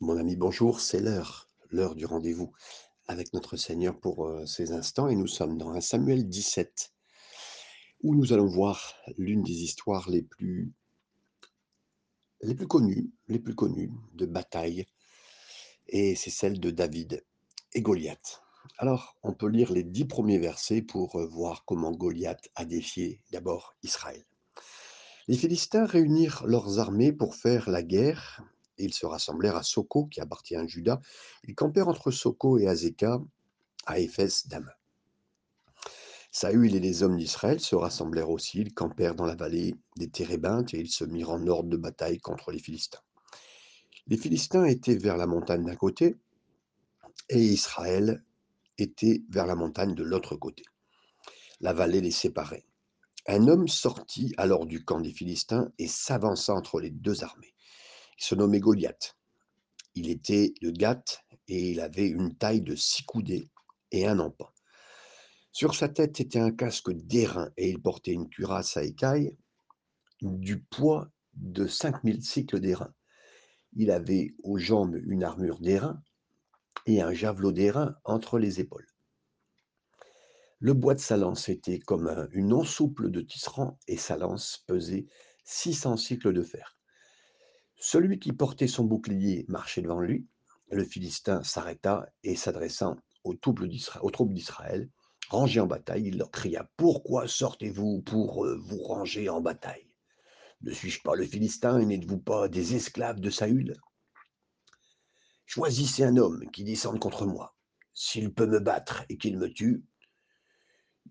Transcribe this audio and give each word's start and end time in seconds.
Mon 0.00 0.16
ami, 0.16 0.36
bonjour, 0.36 0.80
c'est 0.80 1.00
l'heure, 1.00 1.50
l'heure 1.72 1.96
du 1.96 2.06
rendez-vous 2.06 2.52
avec 3.08 3.32
notre 3.32 3.56
Seigneur 3.56 3.98
pour 3.98 4.28
euh, 4.28 4.46
ces 4.46 4.70
instants 4.70 5.08
et 5.08 5.16
nous 5.16 5.26
sommes 5.26 5.58
dans 5.58 5.70
un 5.70 5.80
Samuel 5.80 6.28
17 6.28 6.92
où 8.04 8.14
nous 8.14 8.32
allons 8.32 8.46
voir 8.46 8.94
l'une 9.16 9.42
des 9.42 9.64
histoires 9.64 10.08
les 10.08 10.22
plus, 10.22 10.72
les 12.42 12.54
plus 12.54 12.68
connues, 12.68 13.10
les 13.26 13.40
plus 13.40 13.56
connues 13.56 13.90
de 14.12 14.24
bataille 14.24 14.86
et 15.88 16.14
c'est 16.14 16.30
celle 16.30 16.60
de 16.60 16.70
David 16.70 17.24
et 17.72 17.82
Goliath. 17.82 18.40
Alors, 18.78 19.16
on 19.24 19.32
peut 19.32 19.48
lire 19.48 19.72
les 19.72 19.82
dix 19.82 20.04
premiers 20.04 20.38
versets 20.38 20.82
pour 20.82 21.16
euh, 21.16 21.26
voir 21.26 21.64
comment 21.64 21.90
Goliath 21.90 22.48
a 22.54 22.64
défié 22.64 23.20
d'abord 23.32 23.74
Israël. 23.82 24.24
Les 25.26 25.36
Philistins 25.36 25.86
réunirent 25.86 26.46
leurs 26.46 26.78
armées 26.78 27.12
pour 27.12 27.34
faire 27.34 27.68
la 27.68 27.82
guerre 27.82 28.44
ils 28.84 28.94
se 28.94 29.06
rassemblèrent 29.06 29.56
à 29.56 29.62
Soko, 29.62 30.06
qui 30.06 30.20
appartient 30.20 30.56
à 30.56 30.66
Juda. 30.66 31.00
Ils 31.44 31.54
campèrent 31.54 31.88
entre 31.88 32.10
Soko 32.10 32.58
et 32.58 32.66
Azeka, 32.66 33.20
à 33.86 33.98
Éphès 33.98 34.48
d'Ama. 34.48 34.72
Saül 36.30 36.74
et 36.74 36.80
les 36.80 37.02
hommes 37.02 37.16
d'Israël 37.16 37.58
se 37.58 37.74
rassemblèrent 37.74 38.30
aussi, 38.30 38.60
ils 38.60 38.74
campèrent 38.74 39.14
dans 39.14 39.24
la 39.24 39.34
vallée 39.34 39.74
des 39.96 40.08
Térébintes 40.08 40.74
et 40.74 40.78
ils 40.78 40.90
se 40.90 41.04
mirent 41.04 41.30
en 41.30 41.46
ordre 41.46 41.70
de 41.70 41.76
bataille 41.76 42.18
contre 42.18 42.52
les 42.52 42.58
Philistins. 42.58 43.00
Les 44.06 44.16
Philistins 44.16 44.64
étaient 44.64 44.96
vers 44.96 45.16
la 45.16 45.26
montagne 45.26 45.64
d'un 45.64 45.76
côté 45.76 46.16
et 47.30 47.42
Israël 47.42 48.22
était 48.78 49.22
vers 49.30 49.46
la 49.46 49.54
montagne 49.54 49.94
de 49.94 50.02
l'autre 50.02 50.36
côté. 50.36 50.64
La 51.60 51.72
vallée 51.72 52.00
les 52.00 52.10
séparait. 52.10 52.64
Un 53.26 53.48
homme 53.48 53.68
sortit 53.68 54.32
alors 54.38 54.66
du 54.66 54.84
camp 54.84 55.00
des 55.00 55.12
Philistins 55.12 55.70
et 55.78 55.88
s'avança 55.88 56.54
entre 56.54 56.80
les 56.80 56.90
deux 56.90 57.24
armées. 57.24 57.52
Il 58.18 58.24
se 58.24 58.34
nommait 58.34 58.60
Goliath. 58.60 59.16
Il 59.94 60.10
était 60.10 60.52
de 60.60 60.70
Gath 60.70 61.24
et 61.46 61.70
il 61.70 61.80
avait 61.80 62.08
une 62.08 62.36
taille 62.36 62.62
de 62.62 62.74
six 62.74 63.04
coudées 63.04 63.50
et 63.92 64.06
un 64.06 64.18
empan. 64.18 64.50
Sur 65.52 65.74
sa 65.74 65.88
tête 65.88 66.20
était 66.20 66.38
un 66.38 66.50
casque 66.50 66.90
d'airain 66.92 67.50
et 67.56 67.68
il 67.68 67.80
portait 67.80 68.12
une 68.12 68.28
cuirasse 68.28 68.76
à 68.76 68.82
écailles 68.82 69.36
du 70.20 70.60
poids 70.60 71.10
de 71.34 71.66
5000 71.66 72.24
cycles 72.24 72.60
d'airain. 72.60 72.92
Il 73.74 73.90
avait 73.90 74.34
aux 74.42 74.58
jambes 74.58 75.00
une 75.06 75.24
armure 75.24 75.60
d'airain 75.60 76.02
et 76.86 77.00
un 77.00 77.12
javelot 77.12 77.52
d'airain 77.52 77.96
entre 78.04 78.38
les 78.38 78.60
épaules. 78.60 78.88
Le 80.58 80.74
bois 80.74 80.94
de 80.94 81.00
sa 81.00 81.16
lance 81.16 81.48
était 81.48 81.78
comme 81.78 82.08
une 82.32 82.52
ensouple 82.52 83.10
de 83.10 83.20
tisserand 83.20 83.78
et 83.86 83.96
sa 83.96 84.16
lance 84.16 84.64
pesait 84.66 85.06
600 85.44 85.96
cycles 85.96 86.32
de 86.32 86.42
fer. 86.42 86.77
Celui 87.80 88.18
qui 88.18 88.32
portait 88.32 88.66
son 88.66 88.84
bouclier 88.84 89.44
marchait 89.48 89.82
devant 89.82 90.00
lui. 90.00 90.26
Le 90.70 90.84
Philistin 90.84 91.44
s'arrêta 91.44 92.12
et 92.24 92.34
s'adressant 92.34 92.96
aux 93.22 93.34
troupes 93.34 93.62
d'Israël, 93.62 94.90
rangés 95.28 95.60
en 95.60 95.66
bataille, 95.66 96.08
il 96.08 96.18
leur 96.18 96.32
cria 96.32 96.68
Pourquoi 96.76 97.28
sortez-vous 97.28 98.02
pour 98.02 98.44
euh, 98.44 98.58
vous 98.58 98.82
ranger 98.82 99.28
en 99.28 99.40
bataille? 99.40 99.88
Ne 100.62 100.72
suis-je 100.72 101.02
pas 101.02 101.14
le 101.14 101.24
Philistin 101.24 101.78
et 101.78 101.86
n'êtes-vous 101.86 102.18
pas 102.18 102.48
des 102.48 102.74
esclaves 102.74 103.20
de 103.20 103.30
Saül? 103.30 103.76
Choisissez 105.46 106.02
un 106.02 106.16
homme 106.16 106.50
qui 106.50 106.64
descende 106.64 106.98
contre 106.98 107.26
moi. 107.26 107.56
S'il 107.94 108.34
peut 108.34 108.46
me 108.46 108.58
battre 108.58 109.04
et 109.08 109.16
qu'il 109.18 109.38
me 109.38 109.52
tue, 109.52 109.84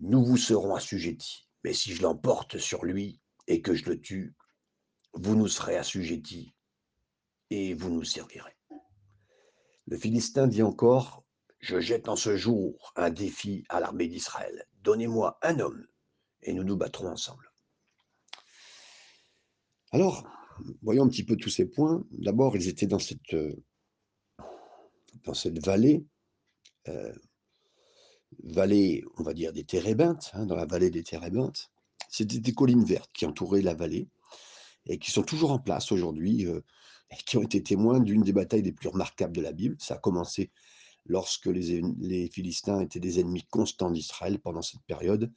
nous 0.02 0.24
vous 0.24 0.38
serons 0.38 0.76
assujettis. 0.76 1.48
Mais 1.64 1.74
si 1.74 1.94
je 1.94 2.02
l'emporte 2.02 2.58
sur 2.58 2.84
lui 2.84 3.22
et 3.48 3.62
que 3.62 3.74
je 3.74 3.86
le 3.86 4.02
tue, 4.02 4.36
vous 5.14 5.36
nous 5.36 5.48
serez 5.48 5.78
assujettis 5.78 6.54
et 7.50 7.74
vous 7.74 7.90
nous 7.90 8.04
servirez. 8.04 8.56
Le 9.88 9.98
Philistin 9.98 10.48
dit 10.48 10.64
encore, 10.64 11.24
je 11.60 11.80
jette 11.80 12.10
en 12.10 12.16
ce 12.16 12.36
jour 12.36 12.94
un 12.96 13.10
défi 13.10 13.64
à 13.70 13.80
l'armée 13.80 14.08
d'Israël. 14.08 14.66
Donnez-moi 14.84 15.38
un 15.42 15.60
homme 15.60 15.88
et 16.42 16.54
nous 16.54 16.64
nous 16.64 16.78
battrons 16.78 17.08
ensemble. 17.08 17.52
Alors, 19.92 20.28
voyons 20.82 21.06
un 21.06 21.10
petit 21.10 21.24
peu 21.24 21.38
tous 21.38 21.50
ces 21.50 21.66
points. 21.66 22.06
D'abord, 22.12 22.56
ils 22.56 22.68
étaient 22.68 22.88
dans 22.88 23.00
cette, 23.00 23.34
euh, 23.34 23.56
dans 25.24 25.34
cette 25.34 25.66
vallée, 25.66 26.06
euh, 26.90 27.14
vallée, 28.44 29.04
on 29.18 29.24
va 29.24 29.34
dire, 29.34 29.54
des 29.54 29.64
Térébintes, 29.64 30.32
hein, 30.34 30.46
dans 30.46 30.56
la 30.56 30.66
vallée 30.66 30.90
des 30.90 31.04
Térébintes. 31.04 31.72
C'était 32.10 32.40
des 32.40 32.54
collines 32.54 32.86
vertes 32.86 33.12
qui 33.14 33.26
entouraient 33.26 33.62
la 33.62 33.74
vallée 33.74 34.10
et 34.86 35.00
qui 35.00 35.12
sont 35.12 35.24
toujours 35.24 35.52
en 35.52 35.60
place 35.60 35.92
aujourd'hui. 35.92 36.46
Euh, 36.46 36.62
qui 37.26 37.38
ont 37.38 37.44
été 37.44 37.64
témoins 37.64 38.00
d'une 38.00 38.22
des 38.22 38.34
batailles 38.34 38.64
les 38.64 38.72
plus 38.72 38.90
remarquables 38.90 39.36
de 39.36 39.42
la 39.42 39.52
Bible. 39.52 39.76
Ça 39.80 39.96
a 39.96 39.98
commencé 39.98 40.52
lorsque 41.06 41.48
les, 41.48 42.30
Philistins 42.30 42.82
étaient 42.82 43.00
des 43.00 43.20
ennemis 43.20 43.46
constants 43.50 43.92
d'Israël 43.92 44.40
pendant 44.40 44.62
cette 44.62 44.84
période. 44.84 45.32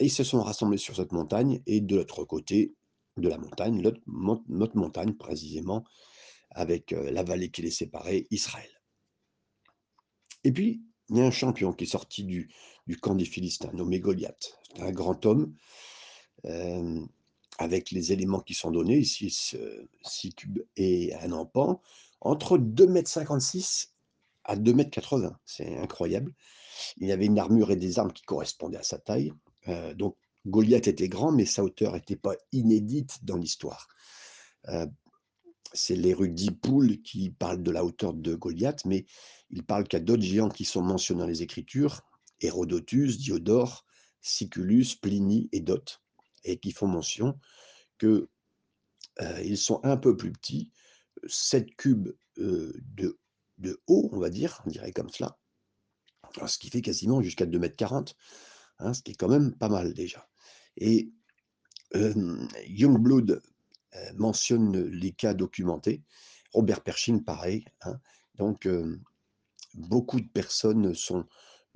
Et 0.00 0.06
ils 0.06 0.10
se 0.10 0.24
sont 0.24 0.42
rassemblés 0.42 0.78
sur 0.78 0.96
cette 0.96 1.12
montagne, 1.12 1.62
et 1.66 1.80
de 1.80 1.96
l'autre 1.96 2.24
côté 2.24 2.74
de 3.16 3.28
la 3.28 3.38
montagne, 3.38 3.80
notre, 3.80 4.76
montagne 4.76 5.14
précisément, 5.14 5.84
avec 6.50 6.92
euh, 6.92 7.10
la 7.10 7.22
vallée 7.22 7.50
qui 7.50 7.62
les 7.62 7.70
séparait, 7.70 8.26
Israël. 8.30 8.68
Et 10.44 10.52
puis, 10.52 10.82
il 11.08 11.18
y 11.18 11.20
a 11.20 11.26
un 11.26 11.30
champion 11.30 11.72
qui 11.72 11.84
est 11.84 11.88
sorti 11.88 12.24
du, 12.24 12.50
camp 13.00 13.14
des 13.14 13.24
Philistins, 13.24 13.70
nommé 13.72 14.00
Goliath. 14.00 14.58
C'est 14.74 14.82
un 14.82 14.92
grand 14.92 15.24
homme. 15.26 15.54
Euh, 16.46 17.04
avec 17.62 17.90
les 17.90 18.12
éléments 18.12 18.40
qui 18.40 18.54
sont 18.54 18.70
donnés, 18.70 18.98
ici 18.98 19.30
6 20.04 20.34
cubes 20.34 20.62
et 20.76 21.14
un 21.14 21.32
empan, 21.32 21.80
entre 22.20 22.58
2,56 22.58 23.86
m 23.86 23.92
à 24.44 24.56
2,80 24.56 25.24
m. 25.24 25.36
C'est 25.44 25.78
incroyable. 25.78 26.34
Il 26.96 27.10
avait 27.12 27.26
une 27.26 27.38
armure 27.38 27.70
et 27.70 27.76
des 27.76 27.98
armes 27.98 28.12
qui 28.12 28.22
correspondaient 28.24 28.78
à 28.78 28.82
sa 28.82 28.98
taille. 28.98 29.32
Euh, 29.68 29.94
donc 29.94 30.16
Goliath 30.46 30.88
était 30.88 31.08
grand, 31.08 31.30
mais 31.30 31.46
sa 31.46 31.62
hauteur 31.62 31.92
n'était 31.92 32.16
pas 32.16 32.34
inédite 32.50 33.24
dans 33.24 33.36
l'histoire. 33.36 33.86
Euh, 34.68 34.86
c'est 35.72 35.96
l'érudit 35.96 36.50
Poul 36.50 37.00
qui 37.02 37.30
parle 37.30 37.62
de 37.62 37.70
la 37.70 37.84
hauteur 37.84 38.12
de 38.12 38.34
Goliath, 38.34 38.84
mais 38.84 39.06
il 39.50 39.62
parle 39.62 39.84
qu'il 39.84 39.98
y 39.98 40.02
a 40.02 40.04
d'autres 40.04 40.22
géants 40.22 40.48
qui 40.48 40.64
sont 40.64 40.82
mentionnés 40.82 41.20
dans 41.20 41.26
les 41.26 41.42
Écritures, 41.42 42.00
Hérodotus, 42.40 43.18
Diodore, 43.18 43.84
Siculus, 44.20 44.96
Pliny 45.00 45.48
et 45.52 45.60
d'autres 45.60 46.02
et 46.44 46.58
qui 46.58 46.72
font 46.72 46.86
mention 46.86 47.38
qu'ils 47.98 48.26
ils 49.42 49.58
sont 49.58 49.80
un 49.84 49.96
peu 49.96 50.16
plus 50.16 50.32
petits, 50.32 50.70
7 51.26 51.76
cubes 51.76 52.14
de, 52.36 53.18
de, 53.58 53.80
haut, 53.86 54.08
on 54.12 54.18
va 54.18 54.30
dire, 54.30 54.62
on 54.66 54.70
dirait 54.70 54.92
comme 54.92 55.10
cela, 55.10 55.38
ce 56.46 56.58
qui 56.58 56.70
fait 56.70 56.82
quasiment 56.82 57.22
jusqu'à 57.22 57.46
2,40 57.46 57.98
m, 57.98 58.04
hein, 58.78 58.94
ce 58.94 59.02
qui 59.02 59.12
est 59.12 59.16
quand 59.16 59.28
même 59.28 59.54
pas 59.56 59.68
mal 59.68 59.94
déjà. 59.94 60.28
Et 60.76 61.12
Youngblood 61.94 63.42
mentionne 64.14 64.86
les 64.86 65.12
cas 65.12 65.34
documentés, 65.34 66.02
Robert 66.52 66.82
Pershing 66.82 67.24
pareil, 67.24 67.66
hein. 67.82 68.00
donc 68.34 68.68
beaucoup 69.74 70.20
de 70.20 70.28
personnes 70.28 70.94
sont 70.94 71.26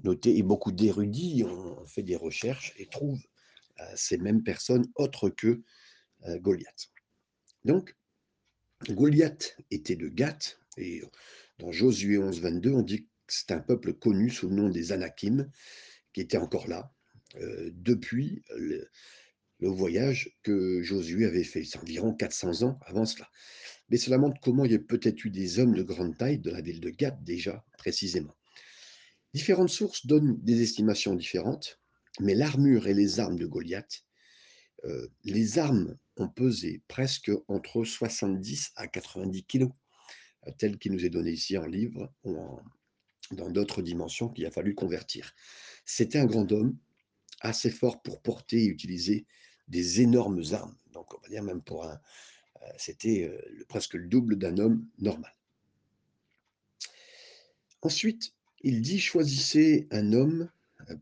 notées 0.02 0.36
et 0.36 0.42
beaucoup 0.42 0.72
d'érudits 0.72 1.44
ont 1.44 1.84
fait 1.86 2.02
des 2.02 2.16
recherches 2.16 2.74
et 2.76 2.86
trouvent 2.86 3.22
ces 3.94 4.18
mêmes 4.18 4.42
personnes 4.42 4.86
autres 4.94 5.28
que 5.28 5.62
Goliath. 6.38 6.88
Donc, 7.64 7.94
Goliath 8.88 9.56
était 9.70 9.96
de 9.96 10.08
Gath, 10.08 10.58
et 10.76 11.02
dans 11.58 11.72
Josué 11.72 12.18
11, 12.18 12.40
22, 12.40 12.72
on 12.72 12.82
dit 12.82 13.04
que 13.04 13.08
c'est 13.28 13.52
un 13.52 13.60
peuple 13.60 13.94
connu 13.94 14.30
sous 14.30 14.48
le 14.48 14.54
nom 14.54 14.68
des 14.68 14.92
Anakim, 14.92 15.50
qui 16.12 16.20
était 16.20 16.36
encore 16.36 16.68
là 16.68 16.92
depuis 17.72 18.42
le, 18.56 18.88
voyage 19.60 20.36
que 20.42 20.82
Josué 20.82 21.26
avait 21.26 21.44
fait. 21.44 21.64
C'est 21.64 21.78
environ 21.78 22.14
400 22.14 22.62
ans 22.62 22.78
avant 22.86 23.06
cela. 23.06 23.28
Mais 23.88 23.96
cela 23.96 24.18
montre 24.18 24.40
comment 24.42 24.64
il 24.64 24.72
y 24.72 24.74
a 24.74 24.78
peut-être 24.78 25.24
eu 25.24 25.30
des 25.30 25.58
hommes 25.58 25.74
de 25.74 25.82
grande 25.82 26.16
taille 26.16 26.38
dans 26.38 26.52
la 26.52 26.60
ville 26.60 26.80
de 26.80 26.90
Gath 26.90 27.22
déjà, 27.22 27.64
précisément. 27.78 28.34
Différentes 29.34 29.70
sources 29.70 30.06
donnent 30.06 30.38
des 30.42 30.62
estimations 30.62 31.14
différentes. 31.14 31.80
Mais 32.20 32.34
l'armure 32.34 32.86
et 32.86 32.94
les 32.94 33.20
armes 33.20 33.38
de 33.38 33.46
Goliath, 33.46 34.04
euh, 34.84 35.08
les 35.24 35.58
armes 35.58 35.96
ont 36.16 36.28
pesé 36.28 36.82
presque 36.88 37.30
entre 37.48 37.84
70 37.84 38.72
à 38.76 38.86
90 38.86 39.44
kilos, 39.44 39.70
euh, 40.46 40.52
tel 40.58 40.78
qu'il 40.78 40.92
nous 40.92 41.04
est 41.04 41.10
donné 41.10 41.32
ici 41.32 41.58
en 41.58 41.66
livre 41.66 42.12
ou 42.24 42.36
dans 43.32 43.50
d'autres 43.50 43.82
dimensions 43.82 44.28
qu'il 44.28 44.46
a 44.46 44.50
fallu 44.50 44.74
convertir. 44.74 45.34
C'était 45.84 46.18
un 46.18 46.26
grand 46.26 46.50
homme, 46.52 46.78
assez 47.40 47.70
fort 47.70 48.00
pour 48.02 48.22
porter 48.22 48.64
et 48.64 48.66
utiliser 48.66 49.26
des 49.68 50.00
énormes 50.00 50.42
armes. 50.52 50.76
Donc, 50.92 51.12
on 51.12 51.20
va 51.20 51.28
dire 51.28 51.42
même 51.42 51.62
pour 51.62 51.84
un. 51.84 52.00
Euh, 52.62 52.66
c'était 52.78 53.38
presque 53.68 53.94
le 53.94 54.06
double 54.06 54.36
d'un 54.36 54.58
homme 54.58 54.86
normal. 54.98 55.32
Ensuite, 57.82 58.32
il 58.62 58.80
dit 58.80 59.00
choisissez 59.00 59.86
un 59.90 60.12
homme 60.12 60.50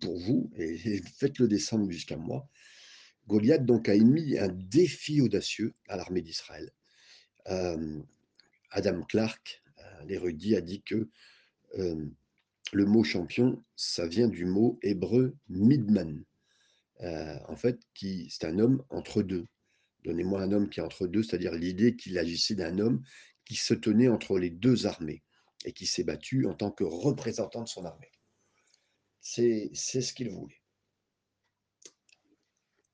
pour 0.00 0.18
vous 0.18 0.50
et, 0.56 1.02
faites-le 1.18 1.48
descendre 1.48 1.90
jusqu'à 1.90 2.16
moi. 2.16 2.48
Goliath 3.26 3.64
donc 3.64 3.88
a 3.88 3.94
émis 3.94 4.38
un 4.38 4.48
défi 4.48 5.20
audacieux 5.20 5.74
à 5.88 5.96
l'armée 5.96 6.20
d'Israël. 6.22 6.70
Euh, 7.48 8.00
Adam 8.70 9.02
Clark, 9.02 9.62
euh, 9.78 10.04
l'érudit 10.06 10.56
a 10.56 10.60
dit 10.60 10.82
que 10.82 11.08
euh, 11.78 12.06
le 12.72 12.84
mot 12.86 13.04
champion, 13.04 13.62
ça 13.76 14.06
vient 14.06 14.28
du 14.28 14.44
mot 14.44 14.78
hébreu 14.82 15.36
midman, 15.48 16.24
euh, 17.00 17.38
en 17.48 17.56
fait, 17.56 17.80
qui 17.94 18.28
c'est 18.30 18.46
un 18.46 18.58
homme 18.58 18.82
entre 18.90 19.22
deux. 19.22 19.46
Donnez-moi 20.04 20.42
un 20.42 20.52
homme 20.52 20.68
qui 20.68 20.80
est 20.80 20.82
entre 20.82 21.06
deux, 21.06 21.22
c'est-à-dire 21.22 21.52
l'idée 21.52 21.96
qu'il 21.96 22.18
agissait 22.18 22.54
d'un 22.54 22.78
homme 22.78 23.02
qui 23.44 23.54
se 23.54 23.74
tenait 23.74 24.08
entre 24.08 24.38
les 24.38 24.50
deux 24.50 24.86
armées 24.86 25.22
et 25.64 25.72
qui 25.72 25.86
s'est 25.86 26.04
battu 26.04 26.46
en 26.46 26.54
tant 26.54 26.70
que 26.70 26.84
représentant 26.84 27.62
de 27.62 27.68
son 27.68 27.84
armée. 27.84 28.10
C'est 29.26 29.74
ce 29.74 30.12
qu'il 30.12 30.28
voulait. 30.28 30.62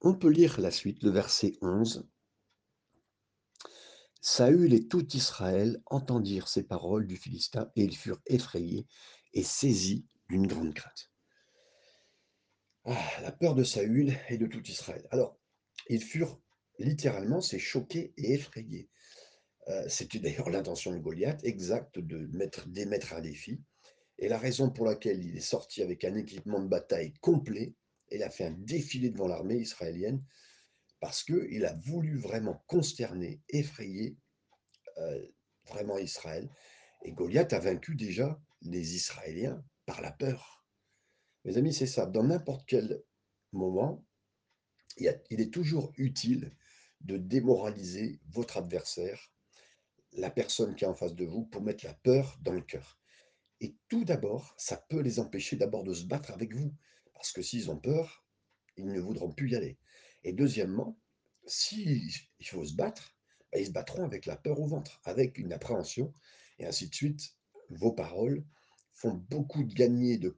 On 0.00 0.15
peut 0.15 0.31
lire 0.31 0.61
la 0.61 0.71
suite, 0.71 1.03
le 1.03 1.11
verset 1.11 1.59
11. 1.61 2.09
Saül 4.23 4.73
et 4.73 4.87
tout 4.87 5.06
Israël 5.17 5.82
entendirent 5.87 6.47
ces 6.47 6.62
paroles 6.62 7.09
du 7.09 7.17
Philistin 7.17 7.73
et 7.75 7.82
ils 7.82 7.97
furent 7.97 8.23
effrayés 8.27 8.87
et 9.35 9.43
saisis 9.43 10.06
d'une 10.29 10.47
grande 10.47 10.73
crainte. 10.73 11.11
Ah, 12.85 13.21
la 13.23 13.32
peur 13.32 13.56
de 13.56 13.65
Saül 13.65 14.17
et 14.29 14.38
de 14.38 14.47
tout 14.47 14.65
Israël. 14.69 15.06
Alors, 15.11 15.37
ils 15.88 16.03
furent 16.03 16.41
littéralement, 16.79 17.41
c'est 17.41 17.59
choqués 17.59 18.15
et 18.17 18.35
effrayés. 18.35 18.88
Euh, 19.67 19.88
c'était 19.88 20.21
d'ailleurs 20.21 20.49
l'intention 20.49 20.93
de 20.93 20.99
Goliath, 20.99 21.43
exacte, 21.44 21.99
de 21.99 22.29
mettre, 22.29 22.69
d'émettre 22.69 23.15
un 23.15 23.21
défi. 23.21 23.61
Et 24.20 24.28
la 24.28 24.38
raison 24.38 24.70
pour 24.70 24.84
laquelle 24.84 25.25
il 25.25 25.37
est 25.37 25.40
sorti 25.40 25.82
avec 25.82 26.05
un 26.05 26.14
équipement 26.14 26.61
de 26.61 26.69
bataille 26.69 27.14
complet, 27.20 27.75
il 28.11 28.22
a 28.22 28.31
fait 28.31 28.44
un 28.44 28.50
défilé 28.58 29.08
devant 29.08 29.26
l'armée 29.26 29.56
israélienne, 29.56 30.22
parce 31.00 31.22
qu'il 31.22 31.64
a 31.64 31.72
voulu 31.75 32.19
vraiment 32.19 32.62
consterner, 32.67 33.40
effrayer 33.49 34.19
euh, 34.99 35.26
vraiment 35.64 35.96
Israël. 35.96 36.50
Et 37.02 37.12
Goliath 37.12 37.55
a 37.55 37.61
vaincu 37.61 37.94
déjà 37.94 38.38
les 38.61 38.94
Israéliens 38.94 39.64
par 39.87 40.02
la 40.02 40.12
peur. 40.12 40.67
Mes 41.46 41.56
amis, 41.56 41.72
c'est 41.72 41.87
ça. 41.87 42.05
Dans 42.05 42.25
n'importe 42.25 42.67
quel 42.67 43.02
moment, 43.52 44.05
il, 44.99 45.40
est 45.40 45.52
toujours 45.52 45.93
utile 45.96 46.55
de 47.00 47.17
démoraliser 47.17 48.20
votre 48.28 48.58
adversaire, 48.58 49.32
la 50.12 50.31
personne 50.31 50.75
qui 50.75 50.84
est 50.84 50.88
en 50.88 50.94
face 50.94 51.14
de 51.14 51.25
vous, 51.25 51.46
pour 51.46 51.62
mettre 51.62 51.87
la 51.87 51.94
peur 51.94 52.38
dans 52.43 52.52
le 52.52 52.61
cœur. 52.61 53.00
Et 53.60 53.76
tout 53.88 54.04
d'abord, 54.04 54.54
ça 54.56 54.76
peut 54.76 55.00
les 55.00 55.20
empêcher 55.20 55.56
d'abord 55.56 55.84
de 55.84 55.92
se 55.92 56.04
battre 56.04 56.30
avec 56.30 56.54
vous. 56.54 56.74
Parce 57.14 57.32
que 57.32 57.42
s'ils 57.42 57.70
ont 57.70 57.76
peur, 57.76 58.24
ils 58.76 58.86
ne 58.86 59.00
voudront 59.00 59.30
plus 59.30 59.50
y 59.50 59.56
aller. 59.56 59.78
Et 60.24 60.32
deuxièmement, 60.32 60.98
s'il 61.46 62.10
faut 62.42 62.64
se 62.64 62.74
battre, 62.74 63.14
bah, 63.52 63.58
ils 63.58 63.66
se 63.66 63.72
battront 63.72 64.04
avec 64.04 64.26
la 64.26 64.36
peur 64.36 64.60
au 64.60 64.66
ventre, 64.66 65.00
avec 65.04 65.38
une 65.38 65.52
appréhension, 65.52 66.14
et 66.58 66.66
ainsi 66.66 66.88
de 66.88 66.94
suite. 66.94 67.36
Vos 67.70 67.92
paroles 67.92 68.44
font 68.94 69.14
beaucoup 69.14 69.62
de 69.64 69.72
gagner 69.72 70.18
de, 70.18 70.36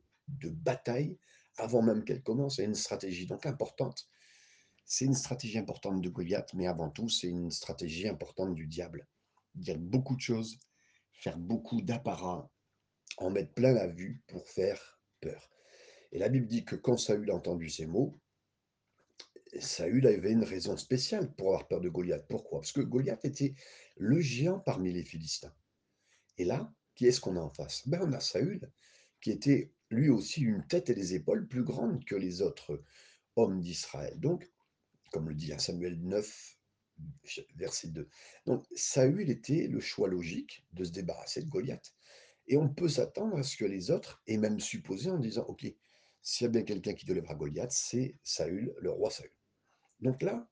batailles 0.49 1.19
avant 1.57 1.83
même 1.83 2.05
qu'elles 2.05 2.23
commencent. 2.23 2.57
C'est 2.57 2.65
une 2.65 2.75
stratégie 2.75 3.27
donc 3.27 3.47
importante. 3.47 4.09
C'est 4.85 5.05
une 5.05 5.15
stratégie 5.15 5.59
importante 5.59 6.01
de 6.01 6.09
Goliath, 6.09 6.53
mais 6.55 6.67
avant 6.67 6.91
tout, 6.91 7.09
c'est 7.09 7.29
une 7.29 7.51
stratégie 7.51 8.09
importante 8.09 8.55
du 8.55 8.67
diable. 8.67 9.07
Dire 9.55 9.79
beaucoup 9.79 10.17
de 10.17 10.21
choses, 10.21 10.59
faire 11.13 11.39
beaucoup 11.39 11.83
d'apparats, 11.83 12.51
en 13.19 13.31
mettre 13.31 13.53
plein 13.53 13.73
la 13.73 13.87
vue 13.87 14.23
pour 14.27 14.49
faire 14.49 15.01
peur. 15.21 15.51
Et 16.13 16.19
la 16.19 16.29
Bible 16.29 16.47
dit 16.47 16.65
que 16.65 16.77
quand 16.77 16.97
Saül 16.97 17.31
a 17.31 17.35
entendu 17.35 17.69
ces 17.69 17.87
mots, 17.87 18.19
Saül 19.59 20.07
avait 20.07 20.33
une 20.33 20.45
raison 20.45 20.77
spéciale 20.77 21.33
pour 21.35 21.49
avoir 21.49 21.69
peur 21.69 21.81
de 21.81 21.89
Goliath. 21.89 22.27
Pourquoi? 22.29 22.61
Parce 22.61 22.73
que 22.73 22.81
Goliath 22.81 23.25
était 23.25 23.55
le 23.97 24.21
géant 24.21 24.59
parmi 24.59 24.93
les 24.93 25.05
Philistins. 25.05 25.55
Et 26.39 26.45
là, 26.45 26.73
qui 26.95 27.07
est-ce 27.07 27.21
qu'on 27.21 27.37
a 27.37 27.41
en 27.41 27.51
face? 27.51 27.87
Ben, 27.87 28.01
On 28.03 28.13
a 28.13 28.21
Saül, 28.21 28.71
qui 29.21 29.31
était 29.31 29.73
lui 29.91 30.09
aussi 30.09 30.41
une 30.43 30.67
tête 30.67 30.91
et 30.91 30.95
des 30.95 31.15
épaules 31.15 31.47
plus 31.47 31.63
grandes 31.63 32.05
que 32.05 32.15
les 32.15 32.41
autres 32.43 32.83
hommes 33.37 33.61
d'Israël. 33.61 34.19
Donc, 34.19 34.51
comme 35.11 35.29
le 35.29 35.35
dit 35.35 35.53
Samuel 35.59 36.01
9, 36.01 36.59
verset 37.57 37.89
2. 37.89 38.09
Donc, 38.47 38.67
Saül 38.75 39.31
était 39.31 39.67
le 39.67 39.81
choix 39.81 40.09
logique 40.09 40.65
de 40.73 40.85
se 40.85 40.93
débarrasser 40.93 41.43
de 41.43 41.49
Goliath. 41.49 41.95
Et 42.47 42.57
on 42.57 42.69
peut 42.69 42.89
s'attendre 42.89 43.37
à 43.39 43.43
ce 43.43 43.57
que 43.57 43.65
les 43.65 43.91
autres 43.91 44.23
aient 44.27 44.37
même 44.37 44.61
supposé 44.61 45.11
en 45.11 45.19
disant, 45.19 45.45
OK, 45.45 45.67
s'il 46.23 46.45
y 46.45 46.49
a 46.49 46.51
bien 46.51 46.63
quelqu'un 46.63 46.95
qui 46.95 47.11
à 47.11 47.35
Goliath, 47.35 47.73
c'est 47.73 48.17
Saül, 48.23 48.75
le 48.79 48.91
roi 48.91 49.11
Saül. 49.11 49.31
Donc 50.01 50.23
là, 50.23 50.49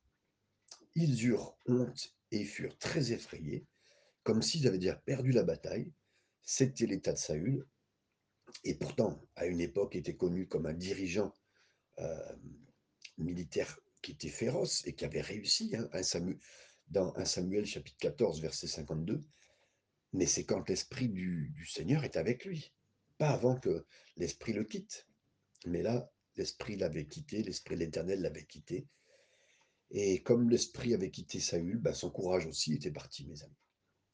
ils 0.95 1.27
eurent 1.27 1.57
honte 1.67 2.15
et 2.31 2.45
furent 2.45 2.79
très 2.79 3.13
effrayés, 3.13 3.67
comme 4.23 4.43
s'ils 4.43 4.67
avaient 4.67 4.79
déjà 4.79 4.97
perdu 4.97 5.33
la 5.33 5.43
bataille. 5.43 5.93
C'était 6.43 6.87
l'état 6.87 7.13
de 7.13 7.19
Saül. 7.19 7.67
Et 8.65 8.75
pourtant, 8.75 9.23
à 9.37 9.47
une 9.47 9.61
époque, 9.61 9.95
était 9.95 10.17
connu 10.17 10.49
comme 10.49 10.67
un 10.67 10.75
dirigeant 10.75 11.33
euh, 11.99 12.37
militaire 13.19 13.79
qui 14.03 14.13
était 14.13 14.29
féroce 14.29 14.87
et 14.87 14.95
qui 14.95 15.05
avait 15.05 15.21
réussi 15.21 15.75
hein, 15.77 15.89
dans 16.89 17.15
1 17.17 17.25
Samuel 17.25 17.67
chapitre 17.67 17.99
14, 17.99 18.41
verset 18.41 18.67
52. 18.67 19.21
Mais 20.13 20.27
c'est 20.27 20.45
quand 20.45 20.69
l'Esprit 20.69 21.09
du, 21.09 21.55
Seigneur 21.67 22.05
est 22.05 22.17
avec 22.17 22.45
lui, 22.45 22.73
pas 23.19 23.31
avant 23.31 23.57
que 23.57 23.87
l'Esprit 24.17 24.53
le 24.53 24.65
quitte. 24.65 25.07
Mais 25.67 25.83
là, 25.83 26.11
l'Esprit 26.37 26.77
l'avait 26.77 27.07
quitté, 27.07 27.43
l'Esprit 27.43 27.77
de 27.77 27.81
l'Éternel 27.81 28.21
l'avait 28.21 28.47
quitté, 28.47 28.89
et 29.91 30.23
comme 30.23 30.49
l'esprit 30.49 30.95
avait 30.95 31.11
quitté 31.11 31.41
Saül, 31.41 31.79
ben, 31.79 31.95
son 31.95 32.11
courage 32.11 32.47
aussi 32.47 32.75
était 32.75 32.93
parti, 32.93 33.27
mes 33.27 33.43
amis. 33.43 33.57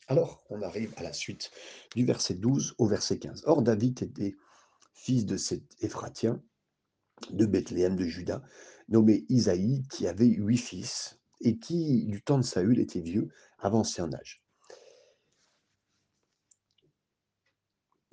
Alors, 0.09 0.45
on 0.51 0.63
arrive 0.63 0.95
à 0.97 1.03
la 1.03 1.13
suite 1.13 1.51
du 1.95 2.05
verset 2.05 2.35
12 2.35 2.77
au 2.79 2.87
verset 2.87 3.19
15. 3.19 3.43
Or, 3.47 3.63
David 3.63 4.03
était 4.03 4.37
fils 4.95 5.27
de 5.27 5.37
cet 5.37 5.63
Éphratien 5.83 6.43
de 7.31 7.45
Bethléem 7.45 7.97
de 7.97 8.05
Juda, 8.05 8.43
nommé 8.89 9.25
Isaïe, 9.29 9.83
qui 9.91 10.07
avait 10.07 10.27
huit 10.27 10.59
fils 10.59 11.19
et 11.41 11.59
qui, 11.59 12.05
du 12.07 12.23
temps 12.23 12.39
de 12.39 12.45
Saül, 12.45 12.79
était 12.79 13.01
vieux, 13.01 13.29
avancé 13.59 14.01
en 14.01 14.13
âge. 14.13 14.46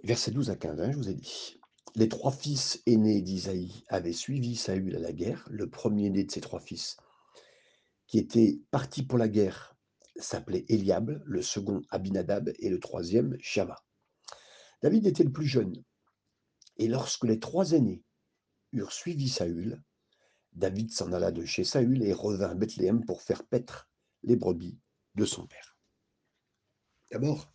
Verset 0.03 0.31
12 0.31 0.49
à 0.49 0.57
15, 0.57 0.81
hein, 0.81 0.91
je 0.91 0.97
vous 0.97 1.09
ai 1.09 1.13
dit. 1.13 1.61
Les 1.95 2.09
trois 2.09 2.31
fils 2.31 2.81
aînés 2.85 3.21
d'Isaïe 3.21 3.85
avaient 3.87 4.11
suivi 4.11 4.57
Saül 4.57 4.97
à 4.97 4.99
la 4.99 5.13
guerre. 5.13 5.47
Le 5.49 5.69
premier-né 5.69 6.25
de 6.25 6.31
ces 6.31 6.41
trois 6.41 6.59
fils 6.59 6.97
qui 8.07 8.19
était 8.19 8.59
parti 8.69 9.03
pour 9.03 9.17
la 9.17 9.29
guerre 9.29 9.77
s'appelait 10.17 10.65
Eliab, 10.67 11.21
le 11.25 11.41
second 11.41 11.81
Abinadab 11.89 12.51
et 12.59 12.69
le 12.69 12.79
troisième 12.81 13.37
Shama. 13.39 13.81
David 14.81 15.07
était 15.07 15.23
le 15.23 15.31
plus 15.31 15.47
jeune. 15.47 15.81
Et 16.75 16.87
lorsque 16.89 17.23
les 17.23 17.39
trois 17.39 17.71
aînés 17.71 18.03
eurent 18.73 18.91
suivi 18.91 19.29
Saül, 19.29 19.81
David 20.51 20.91
s'en 20.91 21.13
alla 21.13 21.31
de 21.31 21.45
chez 21.45 21.63
Saül 21.63 22.03
et 22.03 22.13
revint 22.13 22.49
à 22.49 22.55
Bethléem 22.55 23.05
pour 23.05 23.21
faire 23.21 23.45
paître 23.45 23.89
les 24.23 24.35
brebis 24.35 24.77
de 25.15 25.23
son 25.23 25.47
père. 25.47 25.77
D'abord, 27.09 27.51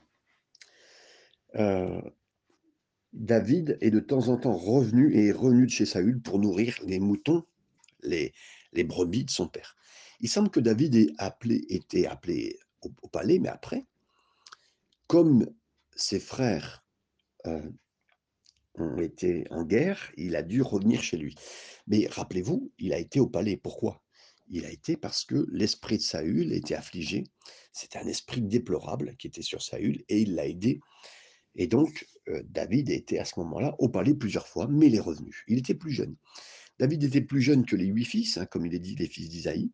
euh, 1.56 2.00
David 3.12 3.78
est 3.80 3.90
de 3.90 4.00
temps 4.00 4.28
en 4.28 4.36
temps 4.36 4.56
revenu 4.56 5.14
et 5.14 5.28
est 5.28 5.32
revenu 5.32 5.66
de 5.66 5.70
chez 5.70 5.86
Saül 5.86 6.20
pour 6.20 6.38
nourrir 6.38 6.78
les 6.84 6.98
moutons, 6.98 7.44
les, 8.02 8.32
brebis 8.84 9.24
de 9.24 9.30
son 9.30 9.48
père. 9.48 9.76
Il 10.20 10.28
semble 10.28 10.50
que 10.50 10.60
David 10.60 10.94
ait 10.94 11.12
appelé, 11.18 11.64
était 11.68 12.06
appelé 12.06 12.58
au, 12.82 13.08
palais, 13.08 13.38
mais 13.38 13.48
après, 13.48 13.86
comme 15.06 15.46
ses 15.96 16.20
frères 16.20 16.84
euh, 17.46 17.68
ont 18.74 18.98
été 18.98 19.46
en 19.50 19.64
guerre, 19.64 20.12
il 20.16 20.36
a 20.36 20.42
dû 20.42 20.62
revenir 20.62 21.02
chez 21.02 21.16
lui. 21.16 21.34
Mais 21.86 22.06
rappelez-vous, 22.08 22.72
il 22.78 22.92
a 22.92 22.98
été 22.98 23.20
au 23.20 23.26
palais. 23.26 23.56
Pourquoi? 23.56 24.02
Il 24.50 24.64
a 24.64 24.70
été 24.70 24.96
parce 24.96 25.24
que 25.24 25.46
l'esprit 25.50 25.98
de 25.98 26.02
Saül 26.02 26.52
était 26.52 26.74
affligé. 26.74 27.24
C'était 27.72 27.98
un 27.98 28.06
esprit 28.06 28.42
déplorable 28.42 29.16
qui 29.16 29.26
était 29.26 29.42
sur 29.42 29.62
Saül 29.62 30.04
et 30.08 30.20
il 30.20 30.34
l'a 30.34 30.46
aidé. 30.46 30.80
Et 31.54 31.66
donc, 31.66 32.06
David 32.44 32.90
était 32.90 33.18
à 33.18 33.24
ce 33.24 33.38
moment-là 33.40 33.74
au 33.78 33.88
palais 33.88 34.14
plusieurs 34.14 34.46
fois, 34.46 34.66
mais 34.68 34.86
il 34.86 34.94
est 34.94 35.00
revenu. 35.00 35.44
Il 35.48 35.58
était 35.58 35.74
plus 35.74 35.92
jeune. 35.92 36.16
David 36.78 37.04
était 37.04 37.20
plus 37.20 37.42
jeune 37.42 37.66
que 37.66 37.76
les 37.76 37.86
huit 37.86 38.04
fils, 38.04 38.36
hein, 38.36 38.46
comme 38.46 38.66
il 38.66 38.74
est 38.74 38.80
dit, 38.80 38.94
les 38.94 39.08
fils 39.08 39.28
d'Isaïe. 39.28 39.72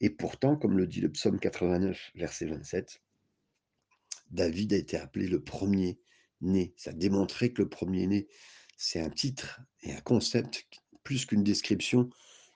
Et 0.00 0.10
pourtant, 0.10 0.56
comme 0.56 0.76
le 0.76 0.88
dit 0.88 1.00
le 1.00 1.12
psaume 1.12 1.38
89, 1.38 2.10
verset 2.16 2.46
27, 2.46 3.00
David 4.30 4.72
a 4.72 4.76
été 4.76 4.96
appelé 4.96 5.28
le 5.28 5.44
premier-né. 5.44 6.74
Ça 6.76 6.92
démontrait 6.92 7.52
que 7.52 7.62
le 7.62 7.68
premier-né, 7.68 8.26
c'est 8.76 9.00
un 9.00 9.10
titre 9.10 9.60
et 9.82 9.92
un 9.92 10.00
concept 10.00 10.66
plus 11.04 11.24
qu'une 11.24 11.44
description 11.44 12.10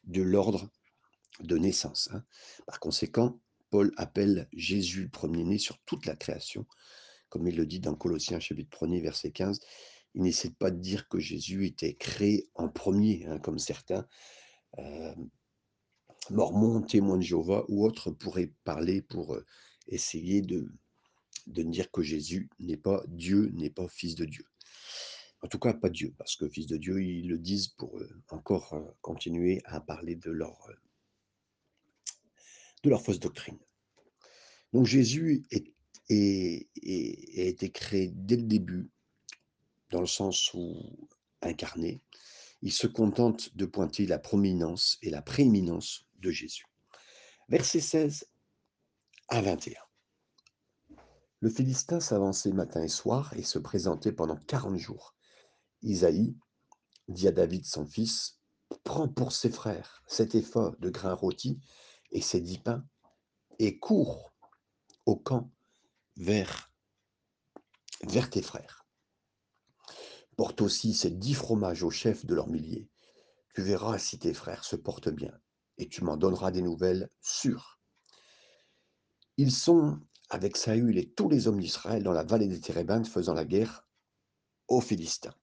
de 0.04 0.22
l'ordre 0.22 0.68
de 1.40 1.56
naissance. 1.56 2.08
Hein. 2.12 2.24
Par 2.66 2.80
conséquent, 2.80 3.40
Paul 3.70 3.92
appelle 3.96 4.48
Jésus 4.52 5.08
premier-né 5.08 5.58
sur 5.58 5.78
toute 5.84 6.06
la 6.06 6.16
création, 6.16 6.66
comme 7.28 7.48
il 7.48 7.56
le 7.56 7.66
dit 7.66 7.80
dans 7.80 7.94
Colossiens 7.94 8.40
chapitre 8.40 8.86
1 8.86 9.00
verset 9.00 9.30
15. 9.30 9.60
Il 10.14 10.22
n'essaie 10.22 10.50
pas 10.50 10.70
de 10.70 10.80
dire 10.80 11.08
que 11.08 11.18
Jésus 11.18 11.66
était 11.66 11.94
créé 11.94 12.48
en 12.54 12.68
premier, 12.68 13.26
hein, 13.26 13.38
comme 13.38 13.58
certains 13.58 14.06
euh, 14.78 15.14
Mormon, 16.30 16.82
témoin 16.82 17.18
de 17.18 17.22
Jéhovah 17.22 17.64
ou 17.68 17.84
autres 17.84 18.10
pourraient 18.10 18.52
parler 18.64 19.02
pour 19.02 19.38
essayer 19.86 20.42
de, 20.42 20.68
de 21.46 21.62
dire 21.62 21.90
que 21.90 22.02
Jésus 22.02 22.50
n'est 22.58 22.76
pas 22.76 23.02
Dieu, 23.08 23.50
n'est 23.54 23.70
pas 23.70 23.88
fils 23.88 24.14
de 24.14 24.24
Dieu. 24.24 24.44
En 25.42 25.48
tout 25.48 25.58
cas, 25.58 25.74
pas 25.74 25.90
Dieu, 25.90 26.14
parce 26.18 26.34
que 26.36 26.48
fils 26.48 26.66
de 26.66 26.76
Dieu, 26.76 27.02
ils 27.02 27.28
le 27.28 27.38
disent 27.38 27.68
pour 27.68 27.98
euh, 27.98 28.22
encore 28.30 28.72
euh, 28.74 28.82
continuer 29.00 29.60
à 29.64 29.80
parler 29.80 30.16
de 30.16 30.30
leur, 30.30 30.58
euh, 30.68 30.74
de 32.82 32.90
leur 32.90 33.02
fausse 33.02 33.20
doctrine. 33.20 33.58
Donc 34.72 34.86
Jésus 34.86 35.44
est, 35.50 35.72
est- 36.08 36.68
a 37.38 37.42
été 37.42 37.70
créé 37.70 38.12
dès 38.14 38.36
le 38.36 38.42
début, 38.42 38.90
dans 39.90 40.00
le 40.00 40.06
sens 40.06 40.52
où 40.54 41.08
incarné, 41.42 42.02
il 42.62 42.72
se 42.72 42.86
contente 42.86 43.56
de 43.56 43.66
pointer 43.66 44.06
la 44.06 44.18
prominence 44.18 44.98
et 45.02 45.10
la 45.10 45.22
prééminence 45.22 46.06
de 46.18 46.30
Jésus. 46.30 46.66
Verset 47.48 47.80
16 47.80 48.28
à 49.28 49.40
21. 49.42 49.74
Le 51.40 51.50
Philistin 51.50 52.00
s'avançait 52.00 52.52
matin 52.52 52.82
et 52.82 52.88
soir 52.88 53.32
et 53.34 53.42
se 53.42 53.58
présentait 53.58 54.12
pendant 54.12 54.36
quarante 54.36 54.78
jours. 54.78 55.14
Isaïe 55.82 56.36
dit 57.08 57.28
à 57.28 57.32
David 57.32 57.66
son 57.66 57.86
fils, 57.86 58.40
Prends 58.82 59.08
pour 59.08 59.30
ses 59.30 59.50
frères 59.50 60.02
cet 60.08 60.34
effort 60.34 60.76
de 60.78 60.90
grains 60.90 61.14
rôtis 61.14 61.60
et 62.10 62.20
ces 62.20 62.40
dix 62.40 62.58
pains, 62.58 62.84
et 63.60 63.78
cours 63.78 64.34
au 65.04 65.14
camp 65.16 65.52
vers, 66.16 66.70
tes 68.30 68.42
frères. 68.42 68.86
Porte 70.36 70.60
aussi 70.60 70.94
ces 70.94 71.10
dix 71.10 71.34
fromages 71.34 71.82
au 71.82 71.90
chef 71.90 72.26
de 72.26 72.34
leurs 72.34 72.48
milliers. 72.48 72.88
Tu 73.54 73.62
verras 73.62 73.98
si 73.98 74.18
tes 74.18 74.34
frères 74.34 74.64
se 74.64 74.76
portent 74.76 75.08
bien, 75.08 75.32
et 75.78 75.88
tu 75.88 76.04
m'en 76.04 76.16
donneras 76.16 76.50
des 76.50 76.62
nouvelles 76.62 77.08
sûres. 77.20 77.80
Ils 79.38 79.52
sont 79.52 80.00
avec 80.28 80.56
Saül 80.56 80.98
et 80.98 81.10
tous 81.10 81.28
les 81.28 81.46
hommes 81.46 81.60
d'Israël 81.60 82.02
dans 82.02 82.12
la 82.12 82.24
vallée 82.24 82.48
des 82.48 82.60
Térébintes 82.60 83.08
faisant 83.08 83.34
la 83.34 83.44
guerre 83.44 83.86
aux 84.68 84.80
Philistins. 84.80 85.34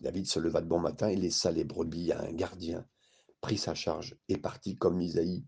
David 0.00 0.26
se 0.26 0.40
leva 0.40 0.60
de 0.60 0.66
bon 0.66 0.80
matin 0.80 1.08
et 1.08 1.16
laissa 1.16 1.50
les 1.50 1.64
brebis 1.64 2.12
à 2.12 2.20
un 2.20 2.32
gardien, 2.32 2.86
prit 3.40 3.58
sa 3.58 3.74
charge 3.74 4.16
et 4.28 4.38
partit 4.38 4.76
comme 4.76 5.00
Isaïe 5.00 5.46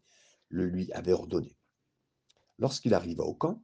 le 0.49 0.67
lui 0.67 0.91
avait 0.93 1.12
ordonné. 1.12 1.57
Lorsqu'il 2.59 2.95
arriva 2.95 3.25
au 3.25 3.35
camp, 3.35 3.62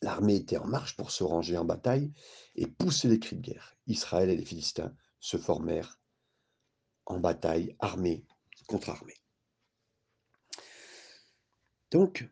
l'armée 0.00 0.36
était 0.36 0.58
en 0.58 0.66
marche 0.66 0.96
pour 0.96 1.10
se 1.10 1.24
ranger 1.24 1.56
en 1.56 1.64
bataille 1.64 2.12
et 2.56 2.66
pousser 2.66 3.08
les 3.08 3.18
cris 3.18 3.36
de 3.36 3.42
guerre. 3.42 3.76
Israël 3.86 4.30
et 4.30 4.36
les 4.36 4.44
Philistins 4.44 4.94
se 5.20 5.36
formèrent 5.36 6.00
en 7.06 7.18
bataille, 7.18 7.76
armée 7.78 8.24
contre 8.66 8.90
armée. 8.90 9.16
Donc, 11.90 12.28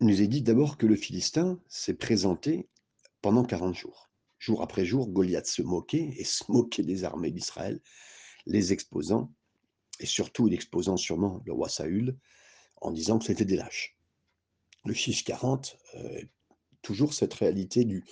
il 0.00 0.06
nous 0.06 0.22
est 0.22 0.26
dit 0.26 0.42
d'abord 0.42 0.78
que 0.78 0.86
le 0.86 0.96
Philistin 0.96 1.60
s'est 1.68 1.94
présenté 1.94 2.68
pendant 3.20 3.44
40 3.44 3.74
jours. 3.74 4.10
Jour 4.38 4.62
après 4.62 4.84
jour, 4.84 5.08
Goliath 5.08 5.46
se 5.46 5.62
moquait 5.62 6.14
et 6.16 6.24
se 6.24 6.44
moquait 6.48 6.84
des 6.84 7.04
armées 7.04 7.30
d'Israël, 7.30 7.80
les 8.46 8.72
exposant, 8.72 9.32
et 10.00 10.06
surtout 10.06 10.48
exposant 10.48 10.96
sûrement 10.96 11.42
le 11.44 11.52
roi 11.52 11.68
Saül, 11.68 12.16
en 12.80 12.92
disant 12.92 13.18
que 13.18 13.24
c'était 13.24 13.44
des 13.44 13.56
lâches. 13.56 13.96
Le 14.84 14.94
chiffre 14.94 15.24
40, 15.24 15.76
euh, 15.94 16.22
toujours 16.82 17.14
cette 17.14 17.34
réalité 17.34 17.84
du, 17.84 18.04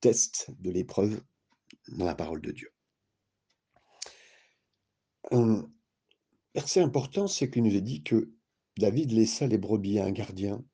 test, 0.00 0.50
de 0.58 0.70
l'épreuve 0.70 1.22
dans 1.88 2.04
la 2.04 2.14
parole 2.14 2.40
de 2.40 2.52
Dieu. 2.52 2.72
Un 5.30 5.70
verset 6.54 6.80
important, 6.80 7.26
c'est 7.26 7.50
qu'il 7.50 7.62
nous 7.62 7.74
est 7.74 7.80
dit 7.80 8.02
que 8.02 8.32
David 8.78 9.12
laissa 9.12 9.46
les 9.46 9.58
brebis 9.58 9.98
à 9.98 10.06
un 10.06 10.12
gardien 10.12 10.64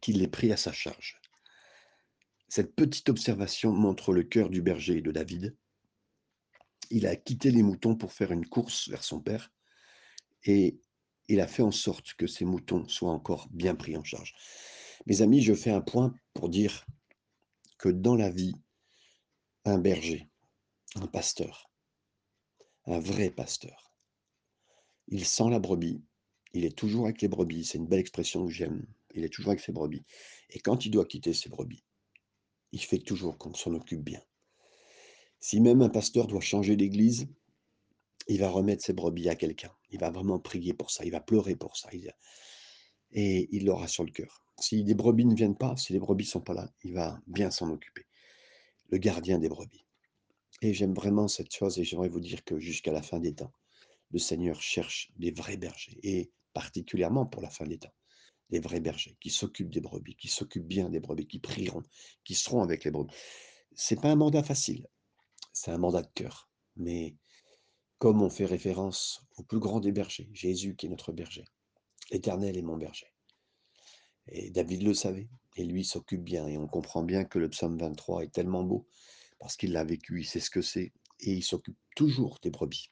qui 0.00 0.12
les 0.12 0.28
prit 0.28 0.52
à 0.52 0.56
sa 0.56 0.72
charge. 0.72 1.20
Cette 2.48 2.74
petite 2.74 3.08
observation 3.08 3.72
montre 3.72 4.12
le 4.12 4.22
cœur 4.22 4.50
du 4.50 4.60
berger 4.60 5.00
de 5.00 5.10
David. 5.10 5.56
Il 6.90 7.06
a 7.06 7.16
quitté 7.16 7.50
les 7.50 7.62
moutons 7.62 7.96
pour 7.96 8.12
faire 8.12 8.32
une 8.32 8.46
course 8.46 8.88
vers 8.88 9.04
son 9.04 9.20
père 9.20 9.50
et 10.44 10.78
il 11.28 11.40
a 11.40 11.46
fait 11.46 11.62
en 11.62 11.70
sorte 11.70 12.14
que 12.14 12.26
ces 12.26 12.44
moutons 12.44 12.86
soient 12.88 13.12
encore 13.12 13.48
bien 13.50 13.74
pris 13.74 13.96
en 13.96 14.04
charge. 14.04 14.34
Mes 15.06 15.22
amis, 15.22 15.42
je 15.42 15.54
fais 15.54 15.70
un 15.70 15.80
point 15.80 16.14
pour 16.32 16.48
dire 16.48 16.86
que 17.78 17.88
dans 17.88 18.14
la 18.14 18.30
vie, 18.30 18.54
un 19.64 19.78
berger, 19.78 20.28
un 20.94 21.06
pasteur, 21.06 21.70
un 22.86 23.00
vrai 23.00 23.30
pasteur, 23.30 23.92
il 25.08 25.24
sent 25.24 25.50
la 25.50 25.58
brebis, 25.58 26.02
il 26.52 26.64
est 26.64 26.76
toujours 26.76 27.06
avec 27.06 27.20
les 27.22 27.28
brebis, 27.28 27.64
c'est 27.64 27.78
une 27.78 27.86
belle 27.86 28.00
expression 28.00 28.46
que 28.46 28.52
j'aime, 28.52 28.86
il 29.14 29.24
est 29.24 29.28
toujours 29.28 29.50
avec 29.50 29.60
ses 29.60 29.72
brebis. 29.72 30.04
Et 30.50 30.60
quand 30.60 30.86
il 30.86 30.90
doit 30.90 31.06
quitter 31.06 31.32
ses 31.32 31.48
brebis, 31.48 31.84
il 32.70 32.80
fait 32.80 32.98
toujours 32.98 33.38
qu'on 33.38 33.54
s'en 33.54 33.74
occupe 33.74 34.02
bien. 34.02 34.22
Si 35.40 35.60
même 35.60 35.82
un 35.82 35.88
pasteur 35.88 36.28
doit 36.28 36.40
changer 36.40 36.76
d'église, 36.76 37.26
il 38.28 38.38
va 38.38 38.48
remettre 38.48 38.84
ses 38.84 38.92
brebis 38.92 39.28
à 39.28 39.34
quelqu'un. 39.34 39.74
Il 39.90 39.98
va 39.98 40.10
vraiment 40.10 40.38
prier 40.38 40.72
pour 40.72 40.90
ça, 40.90 41.04
il 41.04 41.10
va 41.10 41.20
pleurer 41.20 41.56
pour 41.56 41.76
ça. 41.76 41.90
Et 43.10 43.48
il 43.50 43.64
l'aura 43.64 43.88
sur 43.88 44.04
le 44.04 44.12
cœur. 44.12 44.44
Si 44.62 44.84
des 44.84 44.94
brebis 44.94 45.24
ne 45.24 45.34
viennent 45.34 45.56
pas, 45.56 45.76
si 45.76 45.92
les 45.92 45.98
brebis 45.98 46.22
ne 46.22 46.30
sont 46.30 46.40
pas 46.40 46.54
là, 46.54 46.72
il 46.84 46.94
va 46.94 47.20
bien 47.26 47.50
s'en 47.50 47.68
occuper. 47.68 48.06
Le 48.90 48.98
gardien 48.98 49.40
des 49.40 49.48
brebis. 49.48 49.84
Et 50.60 50.72
j'aime 50.72 50.94
vraiment 50.94 51.26
cette 51.26 51.52
chose 51.52 51.80
et 51.80 51.84
j'aimerais 51.84 52.08
vous 52.08 52.20
dire 52.20 52.44
que 52.44 52.60
jusqu'à 52.60 52.92
la 52.92 53.02
fin 53.02 53.18
des 53.18 53.34
temps, 53.34 53.52
le 54.12 54.20
Seigneur 54.20 54.62
cherche 54.62 55.10
des 55.16 55.32
vrais 55.32 55.56
bergers 55.56 55.98
et 56.04 56.30
particulièrement 56.52 57.26
pour 57.26 57.42
la 57.42 57.50
fin 57.50 57.66
des 57.66 57.78
temps, 57.78 57.92
des 58.50 58.60
vrais 58.60 58.78
bergers 58.78 59.16
qui 59.20 59.30
s'occupent 59.30 59.72
des 59.72 59.80
brebis, 59.80 60.14
qui 60.14 60.28
s'occupent 60.28 60.68
bien 60.68 60.90
des 60.90 61.00
brebis, 61.00 61.26
qui 61.26 61.40
prieront, 61.40 61.82
qui 62.22 62.36
seront 62.36 62.62
avec 62.62 62.84
les 62.84 62.92
brebis. 62.92 63.12
C'est 63.74 64.00
pas 64.00 64.12
un 64.12 64.16
mandat 64.16 64.44
facile, 64.44 64.86
c'est 65.52 65.72
un 65.72 65.78
mandat 65.78 66.02
de 66.02 66.10
cœur. 66.14 66.48
Mais 66.76 67.16
comme 67.98 68.22
on 68.22 68.30
fait 68.30 68.46
référence 68.46 69.24
au 69.38 69.42
plus 69.42 69.58
grand 69.58 69.80
des 69.80 69.90
bergers, 69.90 70.30
Jésus 70.32 70.76
qui 70.76 70.86
est 70.86 70.90
notre 70.90 71.10
berger, 71.10 71.46
l'Éternel 72.12 72.56
est 72.56 72.62
mon 72.62 72.76
berger. 72.76 73.11
Et 74.28 74.50
David 74.50 74.82
le 74.82 74.94
savait, 74.94 75.28
et 75.56 75.64
lui 75.64 75.84
s'occupe 75.84 76.22
bien, 76.22 76.46
et 76.46 76.56
on 76.56 76.66
comprend 76.66 77.02
bien 77.02 77.24
que 77.24 77.38
le 77.38 77.48
psaume 77.48 77.78
23 77.78 78.24
est 78.24 78.32
tellement 78.32 78.62
beau, 78.62 78.86
parce 79.38 79.56
qu'il 79.56 79.72
l'a 79.72 79.84
vécu, 79.84 80.20
il 80.20 80.24
sait 80.24 80.40
ce 80.40 80.50
que 80.50 80.62
c'est, 80.62 80.92
et 81.20 81.32
il 81.32 81.42
s'occupe 81.42 81.76
toujours 81.96 82.38
des 82.42 82.50
brebis. 82.50 82.90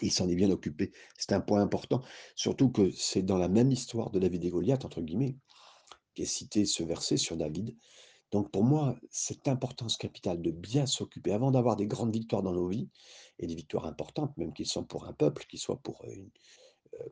Il 0.00 0.12
s'en 0.12 0.28
est 0.28 0.36
bien 0.36 0.50
occupé. 0.50 0.92
C'est 1.18 1.32
un 1.32 1.40
point 1.40 1.60
important, 1.60 2.02
surtout 2.36 2.70
que 2.70 2.90
c'est 2.92 3.22
dans 3.22 3.38
la 3.38 3.48
même 3.48 3.72
histoire 3.72 4.10
de 4.10 4.20
David 4.20 4.44
et 4.44 4.50
Goliath, 4.50 4.84
entre 4.84 5.00
guillemets, 5.00 5.36
qu'est 6.14 6.24
cité 6.24 6.64
ce 6.66 6.84
verset 6.84 7.16
sur 7.16 7.36
David. 7.36 7.76
Donc 8.30 8.50
pour 8.50 8.62
moi, 8.62 8.96
cette 9.10 9.48
importance 9.48 9.96
capitale 9.96 10.42
de 10.42 10.50
bien 10.50 10.86
s'occuper, 10.86 11.32
avant 11.32 11.50
d'avoir 11.50 11.76
des 11.76 11.86
grandes 11.86 12.12
victoires 12.12 12.42
dans 12.42 12.52
nos 12.52 12.68
vies, 12.68 12.88
et 13.38 13.46
des 13.46 13.54
victoires 13.54 13.86
importantes, 13.86 14.36
même 14.36 14.52
qu'ils 14.52 14.66
soient 14.66 14.86
pour 14.86 15.06
un 15.06 15.12
peuple, 15.12 15.46
qu'ils 15.48 15.58
soient 15.58 15.80
pour 15.80 16.04
une, 16.04 16.30
euh, 16.94 17.08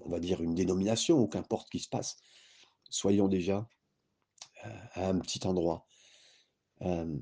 on 0.00 0.10
va 0.10 0.20
dire 0.20 0.42
une 0.42 0.54
dénomination, 0.54 1.20
ou 1.20 1.28
qu'importe 1.28 1.66
ce 1.66 1.70
qui 1.70 1.78
se 1.78 1.88
passe, 1.88 2.16
soyons 2.90 3.28
déjà 3.28 3.68
euh, 4.66 4.70
à 4.94 5.08
un 5.08 5.18
petit 5.18 5.46
endroit. 5.46 5.86
Euh, 6.82 7.18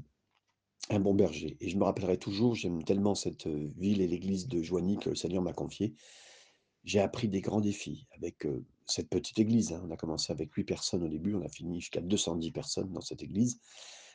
un 0.91 1.01
bon 1.01 1.15
berger. 1.15 1.57
Et 1.61 1.69
je 1.69 1.77
me 1.77 1.85
rappellerai 1.85 2.19
toujours, 2.19 2.55
j'aime 2.55 2.83
tellement 2.83 3.15
cette 3.15 3.47
euh, 3.47 3.71
ville 3.77 4.01
et 4.01 4.09
l'église 4.09 4.49
de 4.49 4.63
Joigny 4.63 4.99
que 4.99 5.11
le 5.11 5.17
Seigneur 5.17 5.43
m'a 5.43 5.53
confié. 5.53 5.95
J'ai 6.85 7.01
appris 7.01 7.29
des 7.29 7.41
grands 7.41 7.61
défis 7.61 8.07
avec 8.17 8.47
cette 8.87 9.11
petite 9.11 9.39
église. 9.39 9.73
hein. 9.73 9.83
On 9.87 9.91
a 9.91 9.97
commencé 9.97 10.33
avec 10.33 10.53
8 10.55 10.65
personnes 10.65 11.03
au 11.03 11.09
début, 11.09 11.35
on 11.35 11.43
a 11.43 11.49
fini 11.49 11.81
jusqu'à 11.81 12.01
210 12.01 12.51
personnes 12.53 12.93
dans 12.93 13.01
cette 13.03 13.23
église. 13.23 13.61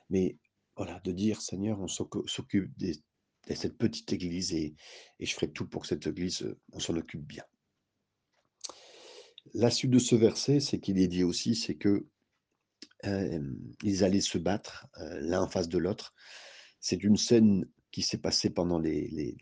Mais 0.09 0.37
voilà, 0.75 0.99
de 1.01 1.11
dire, 1.11 1.41
Seigneur, 1.41 1.79
on 1.79 1.87
s'occu- 1.87 2.27
s'occupe 2.27 2.75
de 2.79 2.93
cette 3.53 3.77
petite 3.77 4.11
église 4.13 4.53
et, 4.53 4.75
et 5.19 5.25
je 5.25 5.33
ferai 5.33 5.51
tout 5.51 5.67
pour 5.67 5.83
que 5.83 5.89
cette 5.89 6.07
église, 6.07 6.55
on 6.71 6.79
s'en 6.79 6.95
occupe 6.95 7.21
bien. 7.25 7.43
La 9.53 9.69
suite 9.69 9.91
de 9.91 9.99
ce 9.99 10.15
verset, 10.15 10.59
c'est 10.59 10.79
qu'il 10.79 10.99
est 10.99 11.07
dit 11.07 11.23
aussi, 11.23 11.55
c'est 11.55 11.75
que 11.75 12.07
ils 13.83 14.03
allaient 14.03 14.21
se 14.21 14.37
battre 14.37 14.87
euh, 14.99 15.19
l'un 15.21 15.47
face 15.47 15.67
de 15.67 15.77
l'autre. 15.77 16.13
C'est 16.79 17.03
une 17.03 17.17
scène 17.17 17.65
qui 17.91 18.01
s'est 18.01 18.17
passée 18.17 18.49
pendant 18.49 18.79
les- 18.79 19.35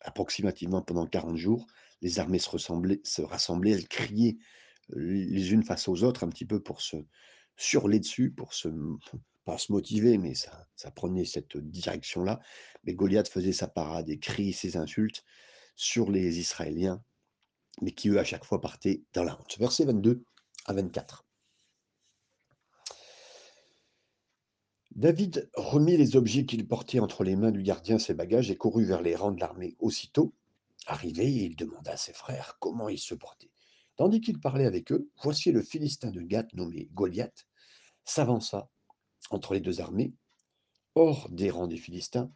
approximativement 0.00 0.82
pendant 0.82 1.06
40 1.06 1.36
jours. 1.36 1.66
Les 2.02 2.18
armées 2.18 2.38
se, 2.38 2.48
ressemblaient, 2.50 3.00
se 3.04 3.22
rassemblaient, 3.22 3.72
elles 3.72 3.88
criaient 3.88 4.36
euh, 4.92 4.98
les 5.00 5.52
unes 5.52 5.62
face 5.64 5.88
aux 5.88 6.02
autres 6.04 6.24
un 6.24 6.28
petit 6.28 6.44
peu 6.46 6.60
pour 6.60 6.80
se 6.82 6.96
surler 7.56 8.00
dessus, 8.00 8.30
pour 8.30 8.54
se, 8.54 8.68
pas 9.44 9.58
se 9.58 9.72
motiver, 9.72 10.18
mais 10.18 10.34
ça, 10.34 10.66
ça 10.76 10.90
prenait 10.90 11.24
cette 11.24 11.56
direction-là. 11.56 12.40
Mais 12.84 12.94
Goliath 12.94 13.28
faisait 13.28 13.52
sa 13.52 13.68
parade 13.68 14.08
et 14.08 14.18
criait 14.18 14.52
ses 14.52 14.76
insultes 14.76 15.24
sur 15.76 16.10
les 16.10 16.38
Israéliens, 16.38 17.02
mais 17.80 17.92
qui 17.92 18.08
eux 18.08 18.18
à 18.18 18.24
chaque 18.24 18.44
fois 18.44 18.60
partaient 18.60 19.02
dans 19.12 19.24
la 19.24 19.38
honte. 19.38 19.56
Verset 19.58 19.84
22 19.84 20.24
à 20.66 20.72
24. 20.72 21.24
David 24.96 25.48
remit 25.54 25.96
les 25.96 26.16
objets 26.16 26.44
qu'il 26.44 26.66
portait 26.66 26.98
entre 26.98 27.22
les 27.22 27.36
mains 27.36 27.52
du 27.52 27.62
gardien, 27.62 27.98
ses 27.98 28.12
bagages, 28.12 28.50
et 28.50 28.56
courut 28.56 28.84
vers 28.84 29.02
les 29.02 29.14
rangs 29.14 29.30
de 29.30 29.40
l'armée. 29.40 29.76
Aussitôt, 29.78 30.34
arrivé, 30.86 31.32
il 31.32 31.56
demanda 31.56 31.92
à 31.92 31.96
ses 31.96 32.12
frères 32.12 32.56
comment 32.60 32.88
ils 32.88 32.98
se 32.98 33.14
portaient. 33.14 33.52
Tandis 33.96 34.20
qu'il 34.20 34.40
parlait 34.40 34.66
avec 34.66 34.90
eux, 34.92 35.08
voici 35.22 35.52
le 35.52 35.62
Philistin 35.62 36.10
de 36.10 36.20
Gath 36.20 36.52
nommé 36.54 36.88
Goliath, 36.92 37.46
s'avança 38.04 38.68
entre 39.30 39.54
les 39.54 39.60
deux 39.60 39.80
armées, 39.80 40.12
hors 40.94 41.28
des 41.30 41.50
rangs 41.50 41.68
des 41.68 41.76
Philistins. 41.76 42.30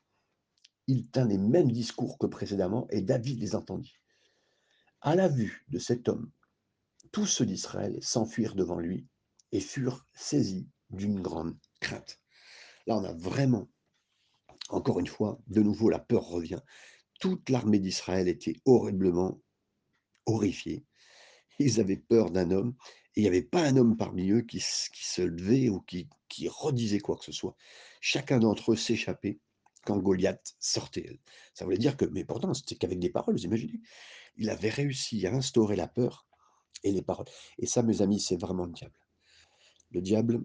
Il 0.87 1.11
tint 1.11 1.27
les 1.27 1.39
mêmes 1.39 1.73
discours 1.73 2.19
que 2.19 2.27
précédemment, 2.27 2.87
et 2.91 3.01
David 3.01 3.41
les 3.41 3.55
entendit. 3.57 3.95
À 5.07 5.17
la 5.17 5.29
vue 5.29 5.67
de 5.69 5.79
cet 5.79 6.09
homme, 6.09 6.31
tous 7.13 7.27
ceux 7.27 7.45
d'Israël 7.45 7.99
s'enfuirent 8.01 8.55
devant 8.55 8.79
lui 8.79 9.07
et 9.53 9.61
furent 9.61 10.07
saisis 10.15 10.67
d'une 10.89 11.21
grande 11.21 11.59
crainte. 11.79 12.23
Là, 12.87 12.97
on 12.97 13.05
a 13.05 13.13
vraiment, 13.13 13.69
encore 14.71 15.01
une 15.01 15.07
fois, 15.07 15.39
de 15.47 15.61
nouveau, 15.61 15.91
la 15.91 15.99
peur 15.99 16.23
revient. 16.23 16.63
Toute 17.21 17.51
l'armée 17.51 17.81
d'Israël 17.81 18.29
était 18.29 18.57
horriblement 18.65 19.43
horrifiée. 20.25 20.87
Ils 21.59 21.81
avaient 21.81 21.99
peur 21.99 22.31
d'un 22.31 22.51
homme, 22.51 22.75
et 23.15 23.21
il 23.21 23.23
n'y 23.25 23.29
avait 23.29 23.43
pas 23.43 23.63
un 23.63 23.77
homme 23.77 23.99
parmi 23.99 24.31
eux 24.31 24.41
qui, 24.41 24.61
se 24.61 25.21
levait 25.21 25.69
ou 25.69 25.83
qui, 25.83 26.09
qui 26.31 26.49
redisait 26.49 27.01
quoi 27.01 27.19
que 27.19 27.27
ce 27.27 27.33
soit. 27.33 27.57
Chacun 28.01 28.39
d'entre 28.39 28.73
eux 28.73 28.77
s'échappait 28.77 29.39
quand 29.85 29.99
Goliath 29.99 30.57
sortait. 30.61 31.21
Ça 31.53 31.67
voulait 31.67 31.77
dire 31.77 31.99
que, 31.99 32.07
mais 32.07 32.25
pourtant, 32.25 32.55
c'était 32.55 32.77
qu'avec 32.77 32.99
des 32.99 33.11
paroles, 33.11 33.37
vous 33.37 33.45
imaginez 33.45 33.83
Il 34.37 34.51
avait 34.51 34.71
réussi 34.71 35.27
à 35.27 35.35
instaurer 35.35 35.77
la 35.77 35.89
peur 35.89 36.27
et 36.83 36.93
les 36.93 37.03
paroles. 37.03 37.27
Et 37.59 37.67
ça, 37.67 37.83
mes 37.83 38.03
amis, 38.03 38.21
c'est 38.21 38.37
vraiment 38.37 38.67
le 38.67 38.73
diable. 38.73 38.99
Le 39.91 40.01
diable, 40.03 40.45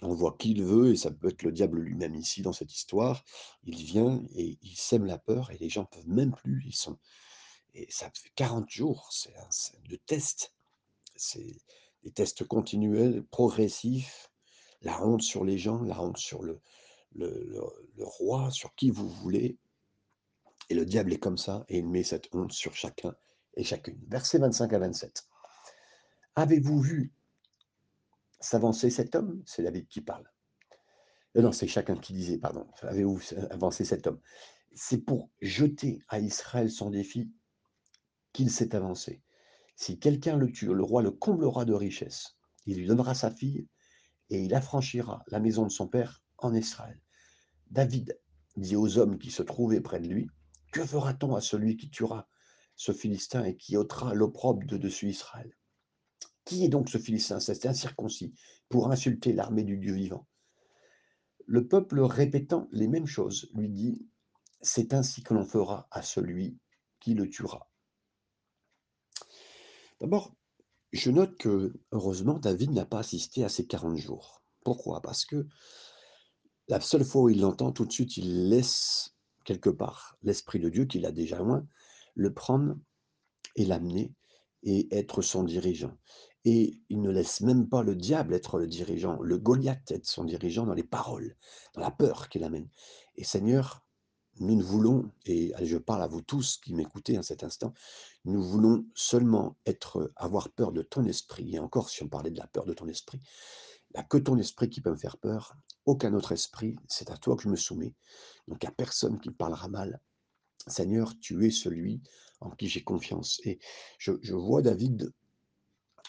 on 0.00 0.14
voit 0.14 0.36
qui 0.38 0.52
il 0.52 0.64
veut, 0.64 0.92
et 0.92 0.96
ça 0.96 1.10
peut 1.10 1.28
être 1.28 1.42
le 1.42 1.52
diable 1.52 1.80
lui-même 1.80 2.14
ici 2.14 2.42
dans 2.42 2.52
cette 2.52 2.74
histoire. 2.74 3.24
Il 3.62 3.76
vient 3.76 4.22
et 4.34 4.58
il 4.62 4.76
sème 4.76 5.04
la 5.04 5.18
peur, 5.18 5.50
et 5.50 5.58
les 5.58 5.68
gens 5.68 5.84
peuvent 5.84 6.08
même 6.08 6.32
plus. 6.32 6.64
Ils 6.66 6.74
sont, 6.74 6.98
et 7.74 7.86
ça 7.90 8.10
fait 8.14 8.32
40 8.34 8.68
jours, 8.70 9.08
c'est 9.10 9.32
de 9.88 9.96
tests. 9.96 10.54
C'est 11.14 11.56
des 12.02 12.10
tests 12.10 12.44
continuels, 12.44 13.24
progressifs. 13.24 14.30
La 14.80 15.04
honte 15.04 15.22
sur 15.22 15.44
les 15.44 15.58
gens, 15.58 15.82
la 15.82 16.00
honte 16.00 16.18
sur 16.18 16.42
le 16.42 16.60
roi, 18.00 18.50
sur 18.50 18.74
qui 18.74 18.90
vous 18.90 19.08
voulez. 19.08 19.58
Et 20.68 20.74
le 20.74 20.84
diable 20.84 21.12
est 21.12 21.18
comme 21.18 21.38
ça, 21.38 21.64
et 21.68 21.78
il 21.78 21.88
met 21.88 22.02
cette 22.02 22.28
honte 22.32 22.52
sur 22.52 22.74
chacun 22.74 23.14
et 23.54 23.64
chacune. 23.64 23.98
Versets 24.08 24.38
25 24.38 24.72
à 24.72 24.78
27. 24.78 25.26
Avez-vous 26.34 26.80
vu 26.80 27.12
s'avancer 28.40 28.90
cet 28.90 29.14
homme? 29.14 29.42
C'est 29.46 29.62
David 29.62 29.86
qui 29.88 30.00
parle. 30.00 30.24
Euh, 31.36 31.42
non, 31.42 31.52
c'est 31.52 31.68
chacun 31.68 31.96
qui 31.96 32.12
disait, 32.12 32.38
pardon. 32.38 32.66
Avez-vous 32.82 33.20
avancé 33.50 33.84
cet 33.84 34.06
homme? 34.06 34.20
C'est 34.74 34.98
pour 34.98 35.30
jeter 35.40 36.00
à 36.08 36.18
Israël 36.18 36.70
son 36.70 36.90
défi 36.90 37.30
qu'il 38.32 38.50
s'est 38.50 38.74
avancé. 38.74 39.22
Si 39.76 39.98
quelqu'un 39.98 40.36
le 40.36 40.50
tue, 40.50 40.72
le 40.72 40.82
roi 40.82 41.02
le 41.02 41.10
comblera 41.10 41.64
de 41.64 41.74
richesses. 41.74 42.36
Il 42.66 42.78
lui 42.78 42.86
donnera 42.86 43.14
sa 43.14 43.30
fille 43.30 43.68
et 44.30 44.42
il 44.42 44.54
affranchira 44.54 45.24
la 45.28 45.40
maison 45.40 45.64
de 45.64 45.72
son 45.72 45.88
père 45.88 46.22
en 46.38 46.54
Israël. 46.54 46.98
David 47.70 48.18
dit 48.56 48.76
aux 48.76 48.98
hommes 48.98 49.18
qui 49.18 49.30
se 49.30 49.42
trouvaient 49.42 49.80
près 49.80 50.00
de 50.00 50.08
lui, 50.08 50.28
Que 50.72 50.84
fera-t-on 50.84 51.36
à 51.36 51.42
celui 51.42 51.76
qui 51.76 51.90
tuera 51.90 52.28
ce 52.76 52.92
Philistin 52.92 53.44
et 53.44 53.56
qui 53.56 53.76
ôtera 53.76 54.14
l'opprobre 54.14 54.66
de 54.66 54.78
dessus 54.78 55.10
Israël? 55.10 55.54
Qui 56.46 56.64
est 56.64 56.68
donc 56.68 56.88
ce 56.88 56.98
Philistin 56.98 57.38
C'est 57.40 57.66
incirconcis 57.66 58.34
pour 58.70 58.90
insulter 58.90 59.34
l'armée 59.34 59.64
du 59.64 59.76
Dieu 59.76 59.92
vivant? 59.92 60.26
Le 61.46 61.68
peuple 61.68 62.00
répétant 62.00 62.68
les 62.72 62.88
mêmes 62.88 63.06
choses 63.06 63.50
lui 63.54 63.68
dit 63.68 64.08
C'est 64.62 64.94
ainsi 64.94 65.22
que 65.22 65.34
l'on 65.34 65.44
fera 65.44 65.86
à 65.90 66.00
celui 66.00 66.58
qui 67.00 67.12
le 67.14 67.28
tuera. 67.28 67.70
D'abord, 70.00 70.34
je 70.92 71.10
note 71.10 71.36
que, 71.36 71.74
heureusement, 71.92 72.38
David 72.38 72.70
n'a 72.70 72.86
pas 72.86 73.00
assisté 73.00 73.44
à 73.44 73.48
ces 73.48 73.66
40 73.66 73.98
jours. 73.98 74.42
Pourquoi? 74.64 75.02
Parce 75.02 75.24
que 75.24 75.46
la 76.68 76.80
seule 76.80 77.04
fois 77.04 77.22
où 77.22 77.28
il 77.28 77.40
l'entend, 77.40 77.72
tout 77.72 77.84
de 77.84 77.92
suite, 77.92 78.16
il 78.16 78.48
laisse 78.48 79.14
quelque 79.44 79.70
part 79.70 80.16
l'Esprit 80.22 80.58
de 80.58 80.68
Dieu 80.68 80.84
qu'il 80.84 81.06
a 81.06 81.12
déjà 81.12 81.38
loin, 81.38 81.66
le 82.14 82.32
prendre 82.32 82.76
et 83.56 83.64
l'amener 83.64 84.12
et 84.62 84.94
être 84.96 85.22
son 85.22 85.42
dirigeant. 85.42 85.96
Et 86.44 86.80
il 86.88 87.00
ne 87.00 87.10
laisse 87.10 87.40
même 87.40 87.68
pas 87.68 87.82
le 87.82 87.94
diable 87.94 88.34
être 88.34 88.58
le 88.58 88.66
dirigeant, 88.66 89.20
le 89.20 89.38
Goliath 89.38 89.90
être 89.90 90.06
son 90.06 90.24
dirigeant 90.24 90.66
dans 90.66 90.74
les 90.74 90.82
paroles, 90.82 91.36
dans 91.74 91.80
la 91.80 91.90
peur 91.90 92.28
qu'il 92.28 92.42
amène. 92.42 92.68
Et 93.16 93.24
Seigneur, 93.24 93.84
nous 94.40 94.56
ne 94.56 94.62
voulons, 94.62 95.10
et 95.26 95.52
je 95.62 95.76
parle 95.76 96.02
à 96.02 96.06
vous 96.06 96.22
tous 96.22 96.56
qui 96.56 96.74
m'écoutez 96.74 97.18
en 97.18 97.22
cet 97.22 97.44
instant, 97.44 97.74
nous 98.24 98.42
voulons 98.42 98.86
seulement 98.94 99.56
être, 99.66 100.12
avoir 100.16 100.48
peur 100.48 100.72
de 100.72 100.82
ton 100.82 101.04
esprit. 101.04 101.54
Et 101.54 101.58
encore, 101.58 101.90
si 101.90 102.02
on 102.02 102.08
parlait 102.08 102.30
de 102.30 102.38
la 102.38 102.46
peur 102.46 102.64
de 102.64 102.72
ton 102.72 102.88
esprit, 102.88 103.20
a 103.94 104.02
que 104.02 104.16
ton 104.16 104.38
esprit 104.38 104.70
qui 104.70 104.80
peut 104.80 104.90
me 104.90 104.96
faire 104.96 105.18
peur, 105.18 105.54
aucun 105.86 106.14
autre 106.14 106.32
esprit, 106.32 106.76
c'est 106.88 107.10
à 107.10 107.16
toi 107.16 107.36
que 107.36 107.42
je 107.42 107.48
me 107.48 107.56
soumets. 107.56 107.94
Donc, 108.48 108.64
a 108.64 108.70
personne 108.70 109.20
qui 109.20 109.30
parlera 109.30 109.68
mal. 109.68 110.00
Seigneur, 110.66 111.18
tu 111.20 111.46
es 111.46 111.50
celui 111.50 112.00
en 112.40 112.50
qui 112.50 112.68
j'ai 112.68 112.82
confiance. 112.82 113.40
Et 113.44 113.58
je, 113.98 114.34
vois 114.34 114.62
David 114.62 115.12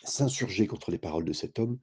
s'insurger 0.03 0.67
contre 0.67 0.91
les 0.91 0.97
paroles 0.97 1.25
de 1.25 1.33
cet 1.33 1.59
homme. 1.59 1.79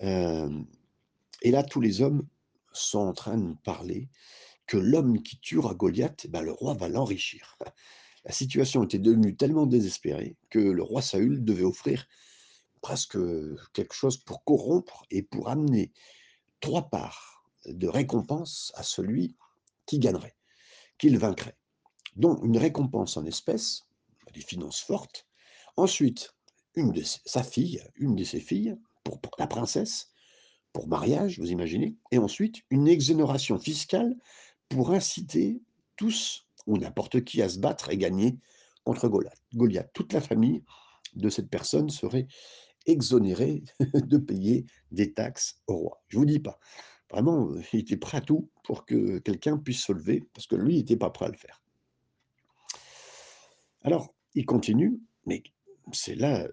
et 0.00 1.50
là, 1.50 1.62
tous 1.62 1.80
les 1.80 2.02
hommes 2.02 2.26
sont 2.72 3.00
en 3.00 3.12
train 3.12 3.36
de 3.36 3.42
nous 3.42 3.56
parler 3.56 4.08
que 4.66 4.76
l'homme 4.76 5.22
qui 5.22 5.38
tuera 5.40 5.74
Goliath, 5.74 6.28
ben, 6.28 6.42
le 6.42 6.52
roi 6.52 6.74
va 6.74 6.88
l'enrichir. 6.88 7.58
La 8.24 8.32
situation 8.32 8.84
était 8.84 8.98
devenue 8.98 9.34
tellement 9.34 9.66
désespérée 9.66 10.36
que 10.50 10.58
le 10.58 10.82
roi 10.82 11.02
Saül 11.02 11.44
devait 11.44 11.64
offrir 11.64 12.06
presque 12.80 13.18
quelque 13.72 13.94
chose 13.94 14.18
pour 14.18 14.44
corrompre 14.44 15.04
et 15.10 15.22
pour 15.22 15.48
amener 15.48 15.92
trois 16.60 16.88
parts 16.88 17.44
de 17.66 17.88
récompense 17.88 18.72
à 18.74 18.82
celui 18.82 19.36
qui 19.86 19.98
gagnerait, 19.98 20.36
qu'il 20.98 21.18
vaincrait. 21.18 21.56
Donc 22.16 22.44
une 22.44 22.58
récompense 22.58 23.16
en 23.16 23.24
espèces, 23.24 23.86
des 24.32 24.40
finances 24.40 24.80
fortes. 24.80 25.26
Ensuite, 25.76 26.34
une 26.74 26.92
de 26.92 27.02
sa 27.02 27.42
fille, 27.42 27.82
une 27.96 28.14
de 28.14 28.24
ses 28.24 28.40
filles, 28.40 28.76
pour, 29.04 29.20
la 29.38 29.46
princesse, 29.46 30.10
pour 30.72 30.86
mariage, 30.86 31.38
vous 31.38 31.50
imaginez, 31.50 31.96
et 32.12 32.18
ensuite 32.18 32.62
une 32.70 32.86
exonération 32.86 33.58
fiscale 33.58 34.14
pour 34.68 34.92
inciter 34.92 35.60
tous 35.96 36.46
ou 36.66 36.78
n'importe 36.78 37.24
qui 37.24 37.42
à 37.42 37.48
se 37.48 37.58
battre 37.58 37.90
et 37.90 37.98
gagner 37.98 38.38
contre 38.84 39.08
Goliath. 39.08 39.42
Goliath. 39.54 39.90
Toute 39.92 40.12
la 40.12 40.20
famille 40.20 40.62
de 41.14 41.28
cette 41.28 41.50
personne 41.50 41.90
serait 41.90 42.28
exonérée 42.86 43.62
de 43.94 44.18
payer 44.18 44.66
des 44.90 45.12
taxes 45.12 45.60
au 45.66 45.76
roi. 45.76 46.02
Je 46.08 46.18
vous 46.18 46.26
dis 46.26 46.40
pas. 46.40 46.58
Vraiment, 47.10 47.50
il 47.72 47.80
était 47.80 47.96
prêt 47.96 48.18
à 48.18 48.20
tout 48.20 48.48
pour 48.64 48.86
que 48.86 49.18
quelqu'un 49.18 49.58
puisse 49.58 49.84
se 49.84 49.92
lever, 49.92 50.28
parce 50.32 50.46
que 50.46 50.54
lui, 50.54 50.74
il 50.74 50.78
n'était 50.78 50.96
pas 50.96 51.10
prêt 51.10 51.26
à 51.26 51.30
le 51.30 51.36
faire. 51.36 51.60
Alors, 53.82 54.14
il 54.34 54.46
continue, 54.46 55.00
mais 55.26 55.42
c'est 55.92 56.14
là, 56.14 56.46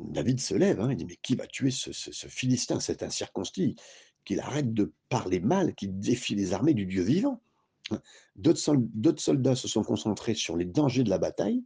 David 0.00 0.40
se 0.40 0.54
lève, 0.54 0.80
hein, 0.80 0.90
il 0.90 0.96
dit, 0.96 1.04
mais 1.04 1.16
qui 1.16 1.34
va 1.34 1.46
tuer 1.46 1.70
ce, 1.70 1.90
Philistin, 2.28 2.80
cet 2.80 3.02
incirconcis, 3.02 3.76
qu'il 4.24 4.40
arrête 4.40 4.72
de 4.72 4.92
parler 5.08 5.40
mal, 5.40 5.74
qu'il 5.74 5.98
défie 5.98 6.34
les 6.34 6.52
armées 6.52 6.74
du 6.74 6.86
Dieu 6.86 7.02
vivant. 7.02 7.42
Hein. 7.90 8.00
D'autres 8.36 9.20
soldats 9.20 9.54
se 9.54 9.68
sont 9.68 9.82
concentrés 9.82 10.34
sur 10.34 10.56
les 10.56 10.64
dangers 10.64 11.04
de 11.04 11.10
la 11.10 11.18
bataille 11.18 11.62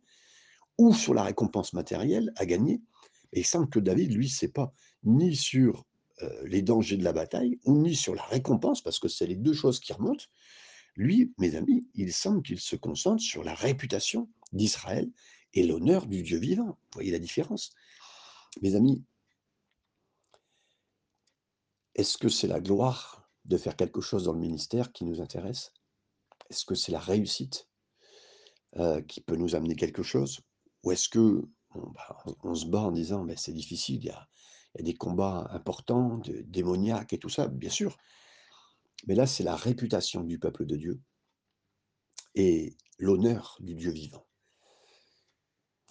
ou 0.77 0.92
sur 0.92 1.14
la 1.14 1.22
récompense 1.22 1.72
matérielle 1.72 2.33
à 2.37 2.46
gagner. 2.46 2.81
Et 3.32 3.40
il 3.40 3.46
semble 3.46 3.68
que 3.68 3.78
David, 3.78 4.12
lui, 4.12 4.28
sait 4.28 4.48
pas 4.48 4.72
ni 5.04 5.36
sur 5.36 5.86
les 6.44 6.62
dangers 6.62 6.96
de 6.96 7.04
la 7.04 7.12
bataille 7.12 7.60
ou 7.64 7.78
ni 7.78 7.94
sur 7.94 8.14
la 8.14 8.24
récompense, 8.24 8.82
parce 8.82 8.98
que 8.98 9.08
c'est 9.08 9.26
les 9.26 9.36
deux 9.36 9.54
choses 9.54 9.78
qui 9.78 9.92
remontent. 9.92 10.24
Lui, 10.96 11.32
mes 11.38 11.54
amis, 11.54 11.86
il 11.94 12.12
semble 12.12 12.42
qu'il 12.42 12.58
se 12.58 12.74
concentre 12.74 13.22
sur 13.22 13.44
la 13.44 13.54
réputation 13.54 14.28
d'Israël 14.52 15.08
et 15.54 15.64
l'honneur 15.64 16.06
du 16.06 16.22
Dieu 16.22 16.38
vivant. 16.38 16.66
Vous 16.66 16.94
voyez 16.94 17.12
la 17.12 17.20
différence? 17.20 17.70
Mes 18.62 18.74
amis, 18.74 19.04
est-ce 21.94 22.18
que 22.18 22.28
c'est 22.28 22.48
la 22.48 22.60
gloire 22.60 23.30
de 23.44 23.56
faire 23.56 23.76
quelque 23.76 24.00
chose 24.00 24.24
dans 24.24 24.32
le 24.32 24.40
ministère 24.40 24.90
qui 24.90 25.04
nous 25.04 25.20
intéresse? 25.20 25.72
Est-ce 26.50 26.64
que 26.64 26.74
c'est 26.74 26.92
la 26.92 26.98
réussite 26.98 27.68
qui 29.06 29.20
peut 29.20 29.36
nous 29.36 29.54
amener 29.54 29.76
quelque 29.76 30.02
chose? 30.02 30.40
Ou 30.82 30.90
est-ce 30.90 31.08
que 31.08 31.48
bah, 31.74 32.22
on, 32.42 32.54
se 32.54 32.66
bat 32.66 32.81
en 32.81 32.92
disant 32.92 33.24
mais 33.24 33.37
c'est 33.37 33.52
difficile, 33.52 33.96
il 33.96 34.07
y, 34.07 34.11
a, 34.11 34.28
des 34.81 34.94
combats 34.94 35.48
importants, 35.50 36.20
démoniaques 36.44 37.12
et 37.12 37.18
tout 37.18 37.28
ça, 37.28 37.48
bien 37.48 37.70
sûr. 37.70 37.96
Mais 39.07 39.14
là, 39.14 39.26
c'est 39.26 39.44
la 39.44 39.57
réputation 39.57 40.22
du 40.22 40.38
peuple 40.38 40.66
de 40.66 40.76
Dieu 40.76 41.00
et 42.35 42.76
l'honneur 42.98 43.57
du 43.61 43.74
Dieu 43.74 43.90
vivant. 43.90 44.26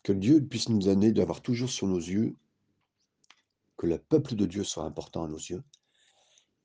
Que 0.04 0.14
Dieu 0.14 0.46
puisse 0.46 0.70
nous 0.70 0.88
amener 0.88 1.12
d'avoir 1.12 1.42
toujours 1.42 1.70
sur 1.70 1.88
nos 1.88 1.98
yeux 1.98 2.36
que 3.78 3.88
le 3.88 4.00
peuple 4.00 4.36
de 4.36 4.46
Dieu 4.46 4.64
soit 4.64 4.84
important 4.84 5.24
à 5.24 5.28
nos 5.28 5.38
yeux 5.38 5.64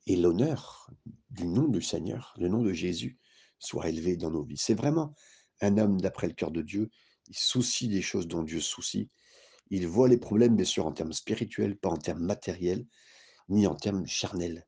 et 0.07 0.15
l'honneur 0.15 0.89
du 1.29 1.45
nom 1.45 1.67
du 1.67 1.81
Seigneur, 1.81 2.33
le 2.37 2.47
nom 2.47 2.61
de 2.61 2.73
Jésus, 2.73 3.19
soit 3.59 3.89
élevé 3.89 4.17
dans 4.17 4.31
nos 4.31 4.43
vies. 4.43 4.57
C'est 4.57 4.73
vraiment 4.73 5.13
un 5.61 5.77
homme 5.77 6.01
d'après 6.01 6.27
le 6.27 6.33
cœur 6.33 6.51
de 6.51 6.61
Dieu. 6.61 6.89
Il 7.27 7.37
soucie 7.37 7.87
des 7.87 8.01
choses 8.01 8.27
dont 8.27 8.43
Dieu 8.43 8.59
soucie. 8.59 9.09
Il 9.69 9.87
voit 9.87 10.09
les 10.09 10.17
problèmes, 10.17 10.55
bien 10.55 10.65
sûr, 10.65 10.85
en 10.85 10.91
termes 10.91 11.13
spirituels, 11.13 11.77
pas 11.77 11.89
en 11.89 11.97
termes 11.97 12.23
matériels. 12.23 12.85
ni 13.49 13.67
en 13.67 13.75
termes 13.75 14.07
charnels. 14.07 14.65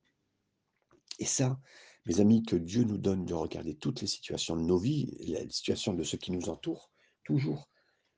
Et 1.19 1.25
ça, 1.25 1.59
mes 2.05 2.19
amis, 2.19 2.43
que 2.43 2.55
Dieu 2.55 2.83
nous 2.83 2.97
donne 2.97 3.25
de 3.25 3.33
regarder 3.33 3.75
toutes 3.75 4.01
les 4.01 4.07
situations 4.07 4.57
de 4.57 4.63
nos 4.63 4.77
vies, 4.77 5.15
les 5.21 5.49
situations 5.49 5.93
de 5.93 6.03
ceux 6.03 6.17
qui 6.17 6.31
nous 6.31 6.49
entourent, 6.49 6.91
toujours 7.23 7.69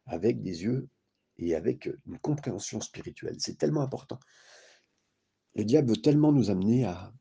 avec 0.08 0.42
des 0.42 0.64
yeux 0.64 0.90
et 1.38 1.56
avec 1.56 1.90
une 2.06 2.18
compréhension 2.20 2.82
spirituelle. 2.82 3.36
C'est 3.40 3.58
tellement 3.58 3.82
important. 3.82 4.20
Le 5.54 5.64
diable 5.64 5.90
veut 5.90 6.02
tellement 6.02 6.32
nous 6.32 6.50
amener 6.50 6.86
à, 6.86 7.14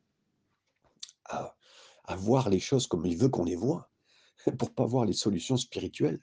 voir 2.15 2.49
les 2.49 2.59
choses 2.59 2.87
comme 2.87 3.05
il 3.05 3.17
veut 3.17 3.29
qu'on 3.29 3.43
les 3.43 3.55
voit, 3.55 3.91
pour 4.57 4.73
pas 4.73 4.85
voir 4.85 5.05
les 5.05 5.13
solutions 5.13 5.57
spirituelles 5.57 6.21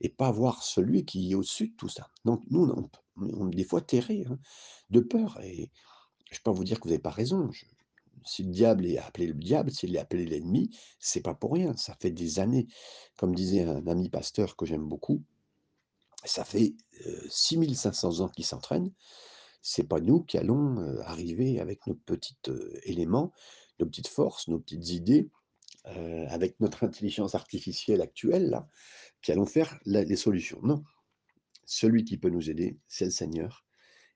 et 0.00 0.08
pas 0.08 0.30
voir 0.30 0.62
celui 0.62 1.04
qui 1.04 1.32
est 1.32 1.34
au-dessus 1.34 1.68
de 1.68 1.76
tout 1.76 1.88
ça. 1.88 2.10
Donc 2.24 2.42
nous, 2.50 2.64
on, 2.64 2.90
on 3.16 3.46
des 3.46 3.64
fois 3.64 3.80
terrés 3.80 4.24
hein, 4.28 4.38
de 4.90 5.00
peur. 5.00 5.40
Et 5.42 5.70
je 6.30 6.38
peux 6.40 6.50
vous 6.50 6.64
dire 6.64 6.78
que 6.78 6.84
vous 6.84 6.90
n'avez 6.90 7.02
pas 7.02 7.10
raison. 7.10 7.50
Si 8.24 8.42
le 8.42 8.50
diable 8.50 8.86
est 8.86 8.98
appelé 8.98 9.26
le 9.26 9.34
diable, 9.34 9.70
s'il 9.70 9.94
est 9.94 9.98
appelé 9.98 10.26
l'ennemi, 10.26 10.76
c'est 10.98 11.22
pas 11.22 11.34
pour 11.34 11.52
rien. 11.52 11.76
Ça 11.76 11.96
fait 12.00 12.10
des 12.10 12.38
années, 12.38 12.66
comme 13.16 13.34
disait 13.34 13.62
un 13.62 13.86
ami 13.86 14.08
pasteur 14.08 14.56
que 14.56 14.66
j'aime 14.66 14.86
beaucoup, 14.86 15.22
ça 16.24 16.44
fait 16.44 16.74
euh, 17.06 17.26
6500 17.28 18.20
ans 18.20 18.28
qu'il 18.28 18.44
s'entraîne. 18.44 18.92
C'est 19.62 19.84
pas 19.84 20.00
nous 20.00 20.22
qui 20.22 20.38
allons 20.38 20.78
euh, 20.80 21.00
arriver 21.02 21.60
avec 21.60 21.86
nos 21.86 21.94
petits 21.94 22.36
euh, 22.48 22.78
éléments, 22.84 23.32
nos 23.80 23.86
petites 23.86 24.08
forces, 24.08 24.48
nos 24.48 24.58
petites 24.58 24.90
idées, 24.90 25.30
euh, 25.86 26.26
avec 26.28 26.60
notre 26.60 26.84
intelligence 26.84 27.34
artificielle 27.34 28.02
actuelle, 28.02 28.50
là, 28.50 28.68
qui 29.22 29.32
allons 29.32 29.46
faire 29.46 29.78
les 29.84 30.16
solutions. 30.16 30.60
Non. 30.62 30.82
Celui 31.64 32.04
qui 32.04 32.16
peut 32.16 32.30
nous 32.30 32.50
aider, 32.50 32.78
c'est 32.88 33.04
le 33.06 33.10
Seigneur. 33.10 33.64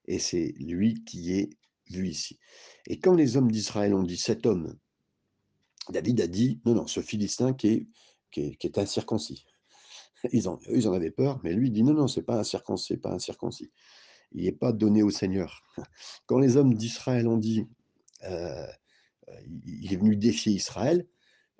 Et 0.05 0.19
c'est 0.19 0.53
lui 0.57 1.03
qui 1.03 1.33
est 1.33 1.49
vu 1.89 2.07
ici. 2.07 2.39
Et 2.87 2.99
quand 2.99 3.13
les 3.13 3.37
hommes 3.37 3.51
d'Israël 3.51 3.93
ont 3.93 4.03
dit 4.03 4.17
cet 4.17 4.45
homme, 4.45 4.77
David 5.89 6.21
a 6.21 6.27
dit 6.27 6.61
non, 6.65 6.75
non, 6.75 6.87
ce 6.87 7.01
Philistin 7.01 7.53
qui 7.53 7.67
est, 7.67 7.87
qui 8.31 8.57
est, 8.59 8.77
incirconcis. 8.77 9.45
Ils 10.31 10.47
en, 10.47 10.57
ils 10.69 10.87
en 10.87 10.93
avaient 10.93 11.11
peur, 11.11 11.41
mais 11.43 11.53
lui 11.53 11.69
dit 11.69 11.83
non, 11.83 11.93
non, 11.93 12.07
c'est 12.07 12.23
pas 12.23 12.39
un 12.39 12.43
circoncis, 12.43 12.93
c'est 12.93 12.97
pas 12.97 13.11
un 13.11 13.19
circoncis. 13.19 13.71
Il 14.31 14.45
n'est 14.45 14.51
pas 14.53 14.71
donné 14.71 15.03
au 15.03 15.09
Seigneur. 15.09 15.61
Quand 16.25 16.39
les 16.39 16.57
hommes 16.57 16.73
d'Israël 16.73 17.27
ont 17.27 17.37
dit 17.37 17.67
euh, 18.23 18.65
euh, 19.29 19.41
il 19.65 19.93
est 19.93 19.97
venu 19.97 20.15
défier 20.15 20.53
Israël, 20.53 21.07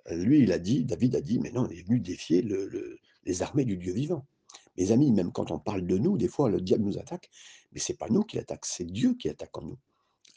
euh, 0.09 0.23
lui, 0.23 0.39
il 0.39 0.51
a 0.51 0.59
dit, 0.59 0.83
David 0.83 1.15
a 1.15 1.21
dit, 1.21 1.39
mais 1.39 1.51
non, 1.51 1.67
il 1.69 1.79
est 1.79 1.87
venu 1.87 1.99
défier 1.99 2.41
le- 2.41 2.99
les 3.25 3.41
armées 3.41 3.65
du 3.65 3.77
Dieu 3.77 3.93
vivant. 3.93 4.25
Mes 4.77 4.91
amis, 4.91 5.11
même 5.11 5.31
quand 5.31 5.51
on 5.51 5.59
parle 5.59 5.85
de 5.85 5.97
nous, 5.97 6.17
des 6.17 6.27
fois, 6.27 6.49
le 6.49 6.59
diable 6.59 6.83
nous 6.83 6.97
attaque, 6.97 7.29
mais 7.71 7.79
c'est 7.79 7.97
pas 7.97 8.09
nous 8.09 8.23
qui 8.23 8.37
l'attaque, 8.37 8.65
c'est 8.65 8.85
Dieu 8.85 9.15
qui 9.15 9.29
attaque 9.29 9.57
en 9.57 9.63
nous. 9.63 9.79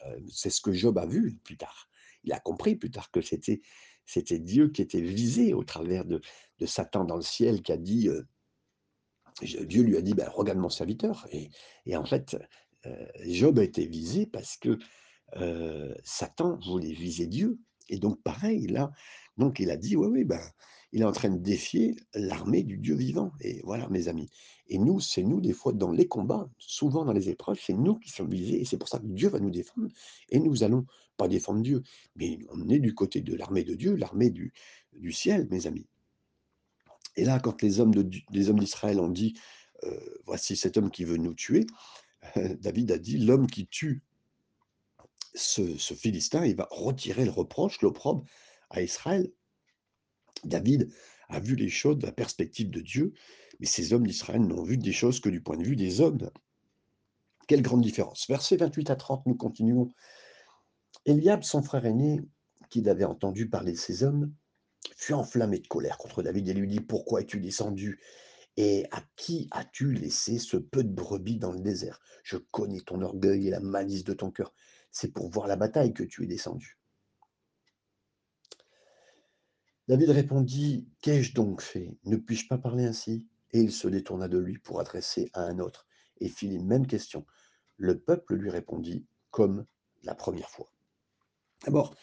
Euh, 0.05 0.19
c'est 0.31 0.49
ce 0.49 0.61
que 0.61 0.71
Job 0.71 0.97
a 0.97 1.05
vu 1.05 1.35
plus 1.43 1.57
tard. 1.57 1.89
Il 2.23 2.33
a 2.33 2.39
compris 2.39 2.75
plus 2.75 2.91
tard 2.91 3.09
que 3.11 3.21
c'était 3.21 3.61
c'était 4.05 4.39
Dieu 4.39 4.69
qui 4.69 4.81
était 4.81 5.01
visé 5.01 5.53
au 5.53 5.65
travers 5.65 6.05
de, 6.05 6.21
Satan 6.65 7.03
dans 7.03 7.17
le 7.17 7.21
ciel 7.21 7.61
qui 7.61 7.73
a 7.73 7.77
dit, 7.77 8.07
euh, 8.07 8.23
Dieu 9.41 9.83
lui 9.83 9.97
a 9.97 10.01
dit, 10.01 10.13
ben, 10.13 10.29
regarde 10.29 10.59
mon 10.59 10.69
serviteur. 10.69 11.27
Et, 11.31 11.49
et 11.85 11.97
en 11.97 12.05
fait, 12.05 12.37
euh, 12.85 13.05
Job 13.25 13.59
a 13.59 13.63
été 13.63 13.85
visé 13.85 14.25
parce 14.25 14.55
que 14.57 14.79
Satan 16.05 16.57
voulait 16.65 16.93
viser 16.93 17.27
Dieu. 17.27 17.59
Et 17.89 17.99
donc, 17.99 18.23
pareil, 18.23 18.67
là, 18.67 18.93
donc 19.35 19.59
il 19.59 19.69
a 19.71 19.75
dit, 19.75 19.97
oui, 19.97 20.07
oui, 20.07 20.23
ben, 20.23 20.39
il 20.91 21.01
est 21.01 21.05
en 21.05 21.11
train 21.11 21.29
de 21.29 21.37
défier 21.37 21.95
l'armée 22.13 22.63
du 22.63 22.77
Dieu 22.77 22.95
vivant. 22.95 23.31
Et 23.41 23.61
voilà, 23.63 23.89
mes 23.89 24.07
amis. 24.07 24.29
Et 24.67 24.77
nous, 24.77 24.99
c'est 24.99 25.23
nous, 25.23 25.41
des 25.41 25.53
fois, 25.53 25.73
dans 25.73 25.91
les 25.91 26.07
combats, 26.07 26.49
souvent 26.57 27.03
dans 27.03 27.13
les 27.13 27.29
épreuves, 27.29 27.59
c'est 27.61 27.73
nous 27.73 27.95
qui 27.95 28.09
sommes 28.09 28.29
visés. 28.29 28.61
Et 28.61 28.65
c'est 28.65 28.77
pour 28.77 28.87
ça 28.87 28.99
que 28.99 29.05
Dieu 29.05 29.29
va 29.29 29.39
nous 29.39 29.51
défendre. 29.51 29.87
Et 30.29 30.39
nous 30.39 30.63
allons 30.63 30.85
pas 31.17 31.27
défendre 31.27 31.61
Dieu. 31.61 31.83
Mais 32.15 32.39
on 32.49 32.69
est 32.69 32.79
du 32.79 32.93
côté 32.93 33.21
de 33.21 33.35
l'armée 33.35 33.63
de 33.63 33.75
Dieu, 33.75 33.95
l'armée 33.95 34.29
du, 34.29 34.53
ciel, 35.11 35.47
mes 35.51 35.67
amis. 35.67 35.87
Et 37.15 37.25
là, 37.25 37.39
quand 37.39 37.61
les 37.61 37.79
hommes 37.79 37.93
d'Israël 37.93 38.99
ont 38.99 39.09
dit, 39.09 39.37
euh, 39.83 39.99
voici 40.25 40.55
cet 40.55 40.77
homme 40.77 40.91
qui 40.91 41.03
veut 41.03 41.17
nous 41.17 41.33
tuer, 41.33 41.65
David 42.61 42.91
a 42.91 42.97
dit, 42.97 43.17
l'homme 43.17 43.47
qui 43.47 43.67
tue 43.67 44.03
ce 45.33 45.93
Philistin, 45.93 46.45
il 46.45 46.55
va 46.55 46.67
retirer 46.71 47.25
le 47.25 47.31
reproche, 47.31 47.81
l'opprobre 47.81 48.23
à 48.69 48.81
Israël. 48.81 49.31
David 50.43 50.89
a 51.29 51.39
vu 51.39 51.55
les 51.55 51.69
choses 51.69 51.97
de 51.97 52.05
la 52.05 52.11
perspective 52.11 52.69
de 52.69 52.81
Dieu, 52.81 53.13
mais 53.59 53.65
ces 53.65 53.93
hommes 53.93 54.07
d'Israël 54.07 54.41
n'ont 54.41 54.63
vu 54.63 54.77
des 54.77 54.93
choses 54.93 55.19
que 55.19 55.29
du 55.29 55.41
point 55.41 55.57
de 55.57 55.63
vue 55.63 55.75
des 55.75 56.01
hommes. 56.01 56.29
Quelle 57.47 57.61
grande 57.61 57.81
différence. 57.81 58.27
Versets 58.27 58.57
28 58.57 58.89
à 58.89 58.95
30, 58.95 59.25
nous 59.25 59.35
continuons. 59.35 59.89
Eliab, 61.05 61.43
son 61.43 61.61
frère 61.61 61.85
aîné, 61.85 62.21
qu'il 62.69 62.89
avait 62.89 63.05
entendu 63.05 63.49
parler 63.49 63.71
de 63.71 63.77
ces 63.77 64.03
hommes, 64.03 64.33
fut 64.95 65.13
enflammé 65.13 65.59
de 65.59 65.67
colère 65.67 65.97
contre 65.97 66.23
David 66.23 66.49
et 66.49 66.53
lui 66.53 66.67
dit, 66.67 66.81
Pourquoi 66.81 67.21
es-tu 67.21 67.39
descendu 67.39 68.01
Et 68.57 68.85
à 68.91 69.01
qui 69.15 69.47
as-tu 69.51 69.93
laissé 69.93 70.39
ce 70.39 70.57
peu 70.57 70.83
de 70.83 70.93
brebis 70.93 71.39
dans 71.39 71.51
le 71.51 71.61
désert? 71.61 71.99
Je 72.23 72.37
connais 72.37 72.81
ton 72.81 73.01
orgueil 73.01 73.47
et 73.47 73.51
la 73.51 73.61
malice 73.61 74.03
de 74.03 74.13
ton 74.13 74.31
cœur. 74.31 74.53
C'est 74.91 75.13
pour 75.13 75.29
voir 75.29 75.47
la 75.47 75.55
bataille 75.55 75.93
que 75.93 76.03
tu 76.03 76.23
es 76.23 76.27
descendu. 76.27 76.76
David 79.87 80.09
répondit, 80.09 80.87
Qu'ai-je 81.01 81.33
donc 81.33 81.61
fait? 81.61 81.97
Ne 82.03 82.17
puis-je 82.17 82.47
pas 82.47 82.57
parler 82.57 82.85
ainsi? 82.85 83.25
Et 83.51 83.61
il 83.61 83.71
se 83.71 83.87
détourna 83.87 84.27
de 84.27 84.37
lui 84.37 84.57
pour 84.57 84.79
adresser 84.79 85.29
à 85.33 85.43
un 85.43 85.59
autre 85.59 85.87
et 86.19 86.27
fit 86.27 86.47
les 86.47 86.59
mêmes 86.59 86.87
questions. 86.87 87.25
Le 87.77 87.97
peuple 87.97 88.35
lui 88.35 88.49
répondit 88.49 89.05
comme 89.31 89.65
la 90.03 90.15
première 90.15 90.49
fois. 90.49 90.67
D'abord, 91.65 91.95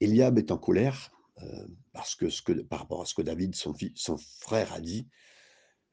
Eliab 0.00 0.38
est 0.38 0.50
en 0.50 0.58
colère 0.58 1.10
euh, 1.42 1.66
parce 1.92 2.14
que, 2.14 2.28
ce 2.28 2.42
que 2.42 2.52
par 2.52 2.80
rapport 2.80 3.02
à 3.02 3.06
ce 3.06 3.14
que 3.14 3.22
David, 3.22 3.54
son, 3.54 3.74
frère, 4.40 4.72
a 4.72 4.80
dit. 4.80 5.08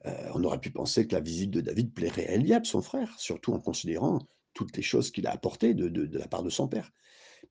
Euh, 0.05 0.31
on 0.33 0.43
aurait 0.43 0.59
pu 0.59 0.71
penser 0.71 1.07
que 1.07 1.15
la 1.15 1.21
visite 1.21 1.51
de 1.51 1.61
David 1.61 1.93
plairait 1.93 2.27
à 2.27 2.33
Eliab, 2.33 2.65
son 2.65 2.81
frère, 2.81 3.19
surtout 3.19 3.53
en 3.53 3.59
considérant 3.59 4.19
toutes 4.53 4.75
les 4.77 4.83
choses 4.83 5.11
qu'il 5.11 5.27
a 5.27 5.31
apportées 5.31 5.73
de, 5.73 5.89
de 5.89 6.17
la 6.17 6.27
part 6.27 6.43
de 6.43 6.49
son 6.49 6.67
père. 6.67 6.91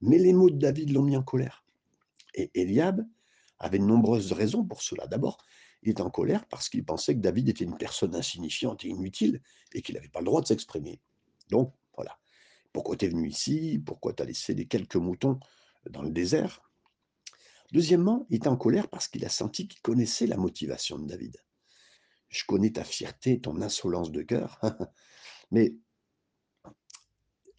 Mais 0.00 0.18
les 0.18 0.32
mots 0.32 0.50
de 0.50 0.58
David 0.58 0.90
l'ont 0.90 1.02
mis 1.02 1.16
en 1.16 1.22
colère. 1.22 1.64
Et 2.34 2.50
Eliab 2.54 3.06
avait 3.60 3.78
de 3.78 3.84
nombreuses 3.84 4.32
raisons 4.32 4.64
pour 4.64 4.82
cela. 4.82 5.06
D'abord, 5.06 5.38
il 5.82 5.90
est 5.90 6.00
en 6.00 6.10
colère 6.10 6.46
parce 6.46 6.68
qu'il 6.68 6.84
pensait 6.84 7.14
que 7.14 7.20
David 7.20 7.48
était 7.48 7.64
une 7.64 7.76
personne 7.76 8.14
insignifiante 8.14 8.84
et 8.84 8.88
inutile 8.88 9.42
et 9.72 9.82
qu'il 9.82 9.94
n'avait 9.94 10.08
pas 10.08 10.20
le 10.20 10.26
droit 10.26 10.40
de 10.40 10.46
s'exprimer. 10.46 11.00
Donc, 11.50 11.74
voilà. 11.94 12.18
Pourquoi 12.72 12.96
tu 12.96 13.06
es 13.06 13.08
venu 13.08 13.28
ici? 13.28 13.82
Pourquoi 13.84 14.12
tu 14.12 14.22
as 14.22 14.26
laissé 14.26 14.54
les 14.54 14.66
quelques 14.66 14.96
moutons 14.96 15.40
dans 15.90 16.02
le 16.02 16.10
désert? 16.10 16.62
Deuxièmement, 17.72 18.26
il 18.30 18.36
est 18.36 18.46
en 18.46 18.56
colère 18.56 18.88
parce 18.88 19.08
qu'il 19.08 19.24
a 19.24 19.28
senti 19.28 19.68
qu'il 19.68 19.80
connaissait 19.82 20.26
la 20.26 20.36
motivation 20.36 20.98
de 20.98 21.06
David. 21.06 21.36
Je 22.28 22.44
connais 22.46 22.72
ta 22.72 22.84
fierté, 22.84 23.40
ton 23.40 23.60
insolence 23.62 24.10
de 24.10 24.22
cœur, 24.22 24.60
mais 25.50 25.74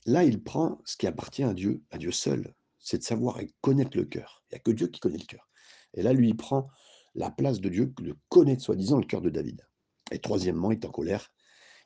là, 0.05 0.23
il 0.23 0.43
prend 0.43 0.79
ce 0.85 0.95
qui 0.97 1.07
appartient 1.07 1.43
à 1.43 1.53
Dieu, 1.53 1.83
à 1.91 1.97
Dieu 1.97 2.11
seul, 2.11 2.53
c'est 2.79 2.99
de 2.99 3.03
savoir 3.03 3.39
et 3.39 3.51
connaître 3.61 3.97
le 3.97 4.05
cœur. 4.05 4.43
Il 4.45 4.53
n'y 4.53 4.57
a 4.57 4.59
que 4.59 4.71
Dieu 4.71 4.87
qui 4.87 4.99
connaît 4.99 5.17
le 5.17 5.25
cœur. 5.25 5.48
Et 5.93 6.01
là, 6.01 6.13
lui, 6.13 6.29
il 6.29 6.37
prend 6.37 6.67
la 7.15 7.31
place 7.31 7.59
de 7.59 7.69
Dieu 7.69 7.93
de 8.01 8.15
connaître, 8.29 8.63
soi-disant, 8.63 8.99
le 8.99 9.05
cœur 9.05 9.21
de 9.21 9.29
David. 9.29 9.65
Et 10.11 10.19
troisièmement, 10.19 10.71
il 10.71 10.79
est 10.79 10.85
en 10.85 10.91
colère. 10.91 11.31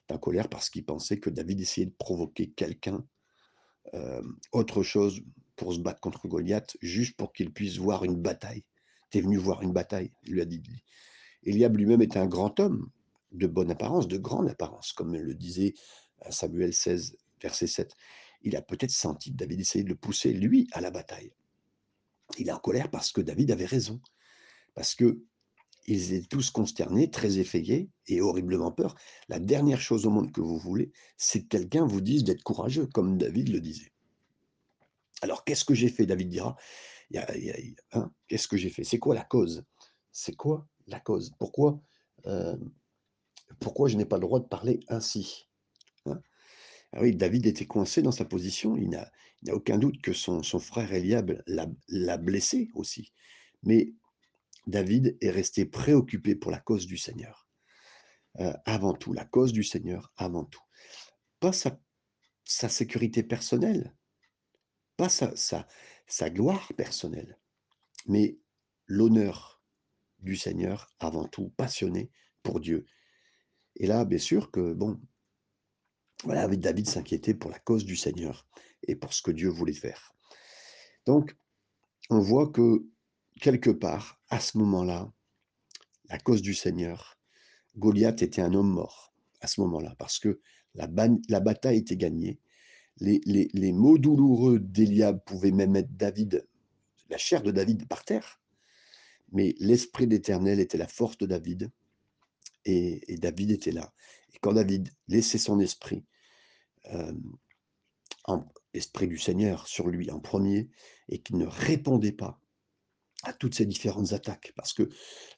Il 0.10 0.14
est 0.14 0.16
en 0.16 0.20
colère 0.20 0.50
parce 0.50 0.70
qu'il 0.70 0.86
pensait 0.86 1.20
que 1.20 1.30
David 1.30 1.62
essayait 1.62 1.88
de 1.88 1.96
provoquer 1.98 2.52
quelqu'un, 2.52 3.06
euh, 3.94 4.22
autre 4.52 4.84
chose, 4.84 5.22
pour 5.56 5.74
se 5.74 5.80
battre 5.80 6.02
contre 6.02 6.28
Goliath, 6.28 6.78
juste 6.82 7.16
pour 7.16 7.32
qu'il 7.32 7.54
puisse 7.54 7.78
voir 7.78 8.04
une 8.04 8.22
bataille. 8.22 8.64
Tu 9.12 9.20
es 9.20 9.22
venu 9.22 9.38
voir 9.38 9.62
une 9.62 9.72
bataille, 9.72 10.12
il 10.24 10.34
lui 10.34 10.42
a 10.42 10.46
dit. 10.46 10.64
Eliab 11.44 11.78
lui-même 11.78 12.02
était 12.02 12.20
un 12.20 12.28
grand 12.28 12.60
homme, 12.60 12.90
de 13.32 13.48
bonne 13.48 13.72
apparence, 13.72 14.08
de 14.08 14.18
grande 14.18 14.50
apparence, 14.50 14.94
comme 14.94 15.16
le 15.16 15.34
disait 15.34 15.74
Samuel 16.30 16.74
16, 16.74 17.18
verset 17.42 17.68
7. 17.68 17.96
Il 18.42 18.56
a 18.56 18.62
peut-être 18.62 18.92
senti 18.92 19.32
David 19.32 19.60
essayait 19.60 19.84
de 19.84 19.90
le 19.90 19.96
pousser, 19.96 20.34
lui, 20.34 20.68
à 20.72 20.82
la 20.82 20.92
bataille. 20.92 21.32
Il 22.38 22.50
est 22.50 22.52
en 22.52 22.60
colère 22.60 22.90
parce 22.90 23.12
que 23.12 23.22
David 23.22 23.52
avait 23.52 23.66
raison, 23.66 24.02
parce 24.74 24.96
que 24.96 25.24
ils 25.86 26.14
étaient 26.14 26.28
tous 26.28 26.50
consternés, 26.50 27.12
très 27.12 27.40
effrayés 27.40 27.90
et 28.08 28.22
horriblement 28.22 28.72
peur. 28.72 28.96
La 29.28 29.40
dernière 29.40 29.82
chose 29.82 30.06
au 30.06 30.10
monde 30.10 30.32
que 30.32 30.40
vous 30.40 30.58
voulez, 30.58 30.94
c'est 31.18 31.44
que 31.44 31.48
quelqu'un 31.48 31.86
vous 31.86 32.00
dise 32.00 32.24
d'être 32.24 32.44
courageux, 32.44 32.88
comme 32.88 33.18
David 33.18 33.50
le 33.50 33.60
disait. 33.60 33.92
Alors, 35.22 35.44
qu'est-ce 35.44 35.66
que 35.66 35.74
j'ai 35.74 35.90
fait 35.90 36.06
David 36.06 36.30
dira. 36.30 36.56
Hein, 37.92 38.12
qu'est-ce 38.28 38.48
que 38.48 38.58
j'ai 38.58 38.70
fait? 38.70 38.84
C'est 38.84 39.00
quoi 39.00 39.14
la 39.14 39.24
cause? 39.24 39.64
C'est 40.12 40.36
quoi 40.36 40.68
la 40.88 41.00
cause? 41.00 41.34
Pourquoi, 41.38 41.82
euh, 42.26 42.58
pourquoi 43.60 43.90
je 43.90 43.98
n'ai 43.98 44.06
pas 44.06 44.18
le 44.18 44.22
droit 44.22 44.40
de 44.40 44.48
parler 44.48 44.80
ainsi 44.88 45.50
hein? 46.06 46.20
Ah 46.94 47.02
oui, 47.02 47.16
David 47.16 47.48
était 47.48 47.66
coincé 47.66 48.02
dans 48.02 48.12
sa 48.12 48.26
position. 48.26 48.78
Il 48.78 48.90
n'a 48.90 49.12
aucun 49.52 49.78
doute 49.78 50.02
que 50.02 50.14
son, 50.14 50.42
frère 50.60 50.94
Eliab 50.94 51.44
l'a 51.48 52.18
blessé 52.18 52.70
aussi. 52.74 53.12
Mais 53.64 53.94
David 54.68 55.18
est 55.22 55.30
resté 55.30 55.66
préoccupé 55.66 56.36
pour 56.36 56.52
la 56.52 56.60
cause 56.60 56.86
du 56.86 56.98
Seigneur. 56.98 57.48
Euh, 58.40 58.54
avant 58.66 58.94
tout, 58.94 59.14
la 59.14 59.26
cause 59.26 59.54
du 59.54 59.64
Seigneur, 59.64 60.12
avant 60.18 60.46
tout. 60.46 60.64
Pas 61.40 61.52
sa, 61.52 61.78
sécurité 62.46 63.24
personnelle, 63.24 63.94
pas 64.98 65.10
sa 65.10 66.30
gloire 66.30 66.72
personnelle, 66.76 67.38
mais 68.08 68.38
l'honneur 68.88 69.62
du 70.20 70.36
Seigneur 70.36 70.92
avant 71.00 71.28
tout, 71.28 71.50
passionné 71.58 72.12
pour 72.42 72.60
Dieu. 72.60 72.86
Et 73.76 73.88
là, 73.88 74.06
bien 74.06 74.18
sûr 74.18 74.52
que, 74.52 74.74
bon, 74.74 75.00
voilà, 76.24 76.48
David 76.48 76.88
s'inquiétait 76.88 77.34
pour 77.34 77.52
la 77.52 77.60
cause 77.60 77.86
du 77.86 77.96
Seigneur 77.96 78.48
et 78.88 78.96
pour 78.96 79.14
ce 79.14 79.22
que 79.22 79.32
Dieu 79.32 79.50
voulait 79.50 79.74
faire. 79.74 80.14
Donc, 81.06 81.36
on 82.10 82.20
voit 82.20 82.50
que 82.50 82.86
quelque 83.42 83.70
part, 83.70 84.22
à 84.30 84.40
ce 84.40 84.58
moment-là, 84.58 85.12
la 86.10 86.18
cause 86.20 86.42
du 86.42 86.54
Seigneur, 86.54 87.18
Goliath 87.78 88.22
était 88.22 88.42
un 88.42 88.54
homme 88.54 88.72
mort 88.72 89.14
à 89.42 89.48
ce 89.48 89.62
moment-là, 89.62 89.96
parce 89.98 90.20
que 90.20 90.40
la, 90.76 90.88
bataille 90.88 91.78
était 91.78 91.98
gagnée. 91.98 92.40
Les 92.98 93.72
mots 93.74 93.98
douloureux 93.98 94.60
d'Eliab 94.60 95.24
pouvaient 95.26 95.52
même 95.52 95.72
mettre 95.72 95.90
David, 95.92 96.48
la 97.10 97.18
chair 97.18 97.44
de 97.44 97.52
David 97.52 97.88
par 97.88 98.06
terre, 98.06 98.40
mais 99.32 99.56
l'Esprit 99.60 100.08
d'Éternel 100.08 100.60
était 100.60 100.78
la 100.78 100.88
force 100.88 101.18
de 101.18 101.26
David, 101.26 101.72
et, 102.66 103.18
David 103.18 103.52
était 103.52 103.72
là. 103.72 103.94
Et 104.34 104.40
quand 104.40 104.54
David 104.54 104.90
laissait 105.08 105.38
son 105.38 105.60
esprit, 105.60 106.06
euh, 106.94 107.14
en, 108.26 108.46
esprit 108.74 109.08
du 109.08 109.18
Seigneur 109.18 109.68
sur 109.68 109.88
lui 109.88 110.10
en 110.12 110.20
premier, 110.20 110.70
et 111.10 111.20
qu'il 111.20 111.38
ne 111.38 111.46
répondait 111.46 112.12
pas 112.12 112.40
à 113.24 113.34
toutes 113.34 113.56
ces 113.56 113.66
différentes 113.66 114.14
attaques, 114.14 114.52
parce 114.56 114.74
que 114.74 114.90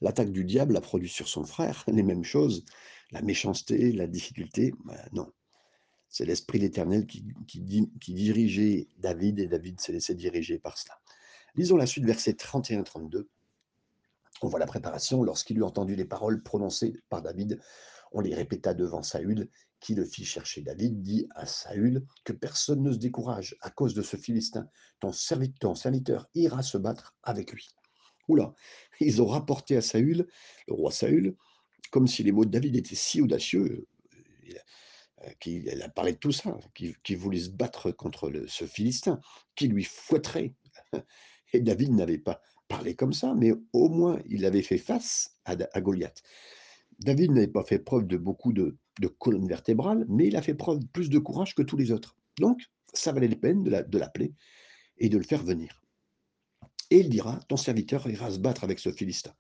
l'attaque 0.02 0.32
du 0.32 0.43
diable 0.43 0.76
a 0.76 0.82
produit 0.82 1.10
sur 1.10 1.28
son 1.28 1.45
frère 1.45 1.84
les 1.91 2.04
mêmes 2.04 2.24
choses, 2.24 2.65
la 3.12 3.21
méchanceté, 3.21 3.91
la 3.91 4.08
difficulté, 4.08 4.74
ben 4.86 4.98
non. 5.13 5.32
C'est 6.10 6.26
l'Esprit 6.26 6.60
d'Éternel 6.60 7.06
qui, 7.08 7.26
qui, 7.45 7.89
qui, 8.00 8.13
dirigeait 8.13 8.88
David, 8.98 9.39
et 9.39 9.48
David 9.48 9.82
s'est 9.82 9.91
laissé 9.91 10.15
diriger 10.15 10.60
par 10.60 10.78
cela. 10.78 10.98
Lisons 11.56 11.76
la 11.76 11.86
suite, 11.86 12.06
versets 12.06 12.32
31-32. 12.32 13.28
On 14.41 14.48
voit 14.48 14.60
la 14.60 14.65
préparation. 14.65 15.24
Lorsqu'il 15.24 15.58
eut 15.58 15.63
entendu 15.63 15.95
les 15.95 16.06
paroles 16.06 16.41
prononcées 16.41 16.93
par 17.10 17.21
David, 17.21 17.60
on 18.13 18.21
les 18.21 18.34
répéta 18.34 18.74
devant 18.74 19.04
Saül, 19.04 19.50
qui 19.80 19.96
le 19.96 20.06
fit 20.06 20.26
chercher. 20.26 20.62
David 20.62 21.02
dit 21.02 21.28
à 21.36 21.46
Saül 21.46 22.06
que 22.24 22.34
personne 22.34 22.84
ne 22.84 22.92
se 22.92 22.98
décourage 22.98 23.56
à 23.62 23.70
cause 23.70 23.94
de 23.94 24.02
ce 24.02 24.18
Philistin. 24.18 24.68
Ton 25.00 25.12
serviteur, 25.12 26.28
ira 26.34 26.64
se 26.64 26.78
battre 26.78 27.16
avec 27.24 27.52
lui. 27.52 27.70
Oula, 28.28 28.54
ils 29.00 29.22
ont 29.22 29.28
rapporté 29.28 29.78
à 29.78 29.82
Saül, 29.82 30.28
le 30.68 30.74
roi 30.74 30.92
Saül, 30.92 31.36
comme 31.92 32.08
si 32.08 32.24
les 32.24 32.32
mots 32.32 32.46
de 32.46 32.52
David 32.52 32.76
étaient 32.76 32.96
si 32.96 33.22
audacieux, 33.22 33.88
euh, 35.24 35.30
qu'il 35.40 35.82
a 35.82 35.90
parlé 35.90 36.14
de 36.14 36.18
tout 36.18 36.32
ça, 36.32 36.58
qu'il 36.74 37.18
voulait 37.18 37.40
se 37.40 37.50
battre 37.50 37.92
contre 37.92 38.32
ce 38.48 38.66
Philistin, 38.66 39.20
qui 39.56 39.68
lui 39.68 39.84
fouetterait. 39.84 40.54
Et 41.54 41.62
David 41.62 41.92
n'avait 41.92 42.18
pas 42.18 42.42
parler 42.68 42.96
comme 42.96 43.14
ça, 43.14 43.34
mais 43.36 43.54
au 43.74 43.90
moins 43.90 44.20
il 44.28 44.46
avait 44.46 44.62
fait 44.62 44.78
face 44.78 45.38
à, 45.46 45.56
Goliath. 45.82 46.22
David 47.00 47.32
n'avait 47.32 47.48
pas 47.48 47.64
fait 47.64 47.80
preuve 47.80 48.08
de 48.08 48.18
beaucoup 48.18 48.54
de, 48.54 48.78
colonnes 49.20 49.48
vertébrales, 49.48 50.06
mais 50.08 50.28
il 50.28 50.36
a 50.36 50.42
fait 50.42 50.54
preuve 50.54 50.80
de 50.80 50.88
plus 50.88 51.10
de 51.10 51.20
courage 51.20 51.56
que 51.56 51.62
tous 51.62 51.78
les 51.78 51.92
autres. 51.92 52.16
Donc, 52.40 52.62
ça 52.94 53.12
valait 53.12 53.28
la 53.28 53.36
peine 53.36 53.64
de 53.64 53.98
l'appeler 53.98 54.34
et 54.98 55.10
de 55.10 55.18
le 55.18 55.24
faire 55.24 55.44
venir. 55.44 55.82
Et 56.92 57.00
il 57.00 57.10
dira, 57.10 57.40
ton 57.50 57.58
serviteur 57.58 58.08
ira 58.10 58.32
se 58.32 58.40
battre 58.40 58.64
avec 58.64 58.80
ce 58.80 58.92
Philistin. 58.92 59.34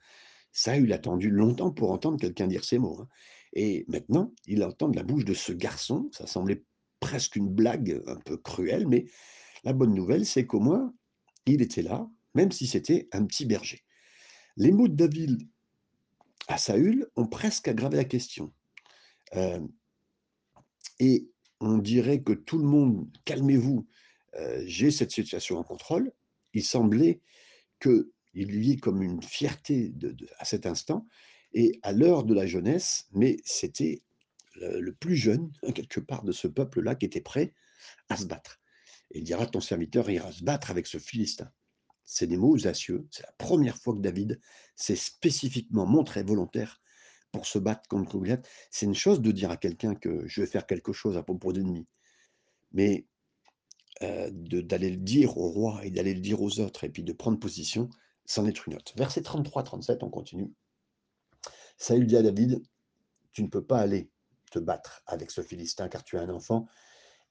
Ça, 0.51 0.77
il 0.77 0.91
a 0.91 0.95
attendu 0.95 1.29
longtemps 1.29 1.71
pour 1.71 1.91
entendre 1.91 2.19
quelqu'un 2.19 2.47
dire 2.47 2.63
ces 2.63 2.79
mots. 2.79 3.01
Hein. 3.01 3.07
Et 3.53 3.85
maintenant, 3.87 4.33
il 4.45 4.63
entend 4.63 4.89
de 4.89 4.95
la 4.95 5.03
bouche 5.03 5.25
de 5.25 5.33
ce 5.33 5.51
garçon, 5.51 6.09
ça 6.11 6.27
semblait 6.27 6.63
presque 6.99 7.35
une 7.35 7.49
blague 7.49 8.01
un 8.07 8.17
peu 8.17 8.37
cruelle, 8.37 8.87
mais 8.87 9.05
la 9.63 9.73
bonne 9.73 9.93
nouvelle, 9.93 10.25
c'est 10.25 10.45
qu'au 10.45 10.59
moins, 10.59 10.93
il 11.45 11.61
était 11.61 11.81
là, 11.81 12.09
même 12.33 12.51
si 12.51 12.67
c'était 12.67 13.07
un 13.11 13.25
petit 13.25 13.45
berger. 13.45 13.83
Les 14.57 14.71
mots 14.71 14.87
de 14.87 14.95
David 14.95 15.41
à 16.47 16.57
Saül 16.57 17.07
ont 17.15 17.27
presque 17.27 17.67
aggravé 17.67 17.97
la 17.97 18.05
question. 18.05 18.53
Et 20.99 21.29
on 21.59 21.77
dirait 21.77 22.21
que 22.21 22.33
tout 22.33 22.57
le 22.57 22.65
monde, 22.65 23.09
calmez-vous, 23.25 23.87
j'ai 24.65 24.91
cette 24.91 25.11
situation 25.11 25.57
en 25.57 25.63
contrôle. 25.63 26.11
Il 26.53 26.63
semblait 26.63 27.21
qu'il 27.79 28.05
y 28.33 28.71
ait 28.71 28.77
comme 28.77 29.01
une 29.01 29.21
fierté 29.21 29.93
à 30.39 30.45
cet 30.45 30.65
instant, 30.65 31.05
et 31.55 31.79
à 31.83 31.93
l'heure 31.93 32.25
de 32.25 32.33
la 32.33 32.45
jeunesse, 32.45 33.07
mais 33.13 33.37
c'était 33.45 34.03
le, 34.55 34.93
plus 34.93 35.15
jeune, 35.15 35.51
quelque 35.73 35.99
part, 35.99 36.23
de 36.23 36.31
ce 36.31 36.47
peuple-là 36.47 36.95
qui 36.95 37.05
était 37.05 37.21
prêt 37.21 37.53
à 38.09 38.17
se 38.17 38.25
battre. 38.25 38.59
Il 39.11 39.23
dira, 39.23 39.45
ton 39.45 39.61
serviteur 39.61 40.09
ira 40.09 40.31
se 40.31 40.43
battre 40.43 40.69
avec 40.69 40.85
ce 40.85 40.97
Philistin. 40.97 41.49
C'est 42.05 42.27
des 42.27 42.37
mots 42.37 42.53
audacieux. 42.53 43.07
C'est 43.11 43.23
la 43.23 43.33
première 43.37 43.77
fois 43.77 43.93
que 43.95 43.99
David 43.99 44.39
s'est 44.75 44.95
spécifiquement 44.95 45.85
montré 45.85 46.23
volontaire 46.23 46.81
pour 47.31 47.45
se 47.45 47.59
battre 47.59 47.87
contre 47.89 48.17
Goliath. 48.17 48.47
C'est 48.71 48.85
une 48.85 48.95
chose 48.95 49.21
de 49.21 49.31
dire 49.31 49.51
à 49.51 49.57
quelqu'un 49.57 49.95
que 49.95 50.27
je 50.27 50.41
vais 50.41 50.47
faire 50.47 50.65
quelque 50.65 50.93
chose 50.93 51.17
à 51.17 51.23
propos 51.23 51.51
d'ennemi. 51.51 51.87
Mais 52.71 53.05
euh, 54.03 54.29
d'aller 54.31 54.89
le 54.89 54.97
dire 54.97 55.37
au 55.37 55.49
roi 55.49 55.85
et 55.85 55.89
d'aller 55.89 56.13
le 56.13 56.19
dire 56.19 56.41
aux 56.41 56.59
autres 56.59 56.83
et 56.83 56.89
puis 56.89 57.03
de 57.03 57.13
prendre 57.13 57.39
position, 57.39 57.89
c'en 58.25 58.45
est 58.45 58.65
une 58.65 58.75
autre. 58.75 58.93
Verset 58.97 59.21
33-37, 59.21 59.99
on 60.01 60.09
continue. 60.09 60.53
Saül 61.77 62.05
dit 62.05 62.17
à 62.17 62.21
David, 62.21 62.61
tu 63.31 63.43
ne 63.43 63.47
peux 63.47 63.63
pas 63.63 63.79
aller 63.79 64.09
te 64.51 64.59
battre 64.59 65.01
avec 65.05 65.31
ce 65.31 65.41
Philistin 65.41 65.89
car 65.89 66.03
tu 66.03 66.17
es 66.17 66.19
un 66.19 66.29
enfant 66.29 66.67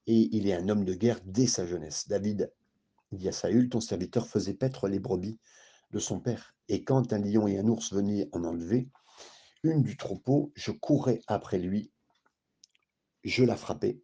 et 0.07 0.29
il 0.35 0.47
est 0.47 0.53
un 0.53 0.69
homme 0.69 0.85
de 0.85 0.93
guerre 0.93 1.19
dès 1.25 1.47
sa 1.47 1.65
jeunesse. 1.65 2.07
David 2.07 2.51
dit 3.15 3.27
à 3.27 3.31
Saül, 3.31 3.69
ton 3.69 3.81
serviteur 3.81 4.27
faisait 4.27 4.53
paître 4.53 4.87
les 4.87 4.99
brebis 4.99 5.39
de 5.91 5.99
son 5.99 6.19
père. 6.19 6.55
Et 6.67 6.83
quand 6.83 7.13
un 7.13 7.19
lion 7.19 7.47
et 7.47 7.57
un 7.57 7.67
ours 7.67 7.93
venaient 7.93 8.29
en 8.31 8.43
enlever, 8.43 8.89
une 9.63 9.81
du 9.81 9.97
troupeau, 9.97 10.51
je 10.55 10.71
courais 10.71 11.21
après 11.27 11.57
lui, 11.57 11.91
je 13.23 13.43
la 13.43 13.55
frappais 13.55 13.99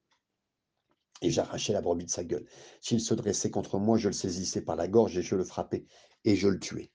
et 1.22 1.30
j'arrachais 1.30 1.74
la 1.74 1.82
brebis 1.82 2.06
de 2.06 2.10
sa 2.10 2.24
gueule. 2.24 2.48
S'il 2.82 3.00
se 3.00 3.14
dressait 3.14 3.52
contre 3.52 3.78
moi, 3.78 3.98
je 3.98 4.08
le 4.08 4.14
saisissais 4.14 4.62
par 4.62 4.76
la 4.76 4.88
gorge 4.88 5.18
et 5.18 5.22
je 5.22 5.36
le 5.36 5.44
frappais 5.44 5.86
et 6.26 6.36
je 6.36 6.48
le 6.48 6.60
tuais. 6.60 6.92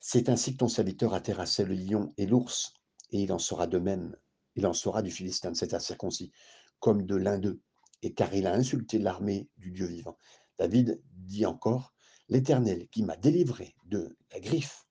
C'est 0.00 0.28
ainsi 0.28 0.52
que 0.52 0.58
ton 0.58 0.68
serviteur 0.68 1.12
a 1.12 1.20
terrassé 1.20 1.64
le 1.64 1.74
lion 1.74 2.14
et 2.16 2.26
l'ours, 2.26 2.72
et 3.10 3.22
il 3.22 3.32
en 3.32 3.38
sera 3.38 3.66
de 3.66 3.78
même, 3.78 4.16
il 4.54 4.66
en 4.66 4.72
sera 4.72 5.02
du 5.02 5.10
Philistin 5.10 5.50
de 5.50 5.56
cet 5.56 5.74
incirconcis, 5.74 6.32
comme 6.78 7.04
de 7.04 7.16
l'un 7.16 7.38
d'eux, 7.38 7.60
et 8.02 8.14
car 8.14 8.32
il 8.32 8.46
a 8.46 8.54
insulté 8.54 8.98
l'armée 8.98 9.48
du 9.56 9.72
Dieu 9.72 9.86
vivant. 9.86 10.16
David 10.58 11.00
dit 11.12 11.46
encore, 11.46 11.92
L'Éternel 12.28 12.88
qui 12.88 13.02
m'a 13.02 13.16
délivré 13.16 13.74
de 13.86 14.14
la 14.32 14.40
griffe 14.40 14.86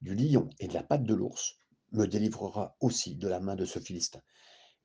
du 0.00 0.14
lion 0.14 0.50
et 0.58 0.66
de 0.66 0.74
la 0.74 0.82
patte 0.82 1.04
de 1.04 1.14
l'ours 1.14 1.56
me 1.92 2.06
délivrera 2.06 2.76
aussi 2.80 3.14
de 3.14 3.28
la 3.28 3.38
main 3.38 3.54
de 3.54 3.64
ce 3.64 3.78
Philistin. 3.78 4.20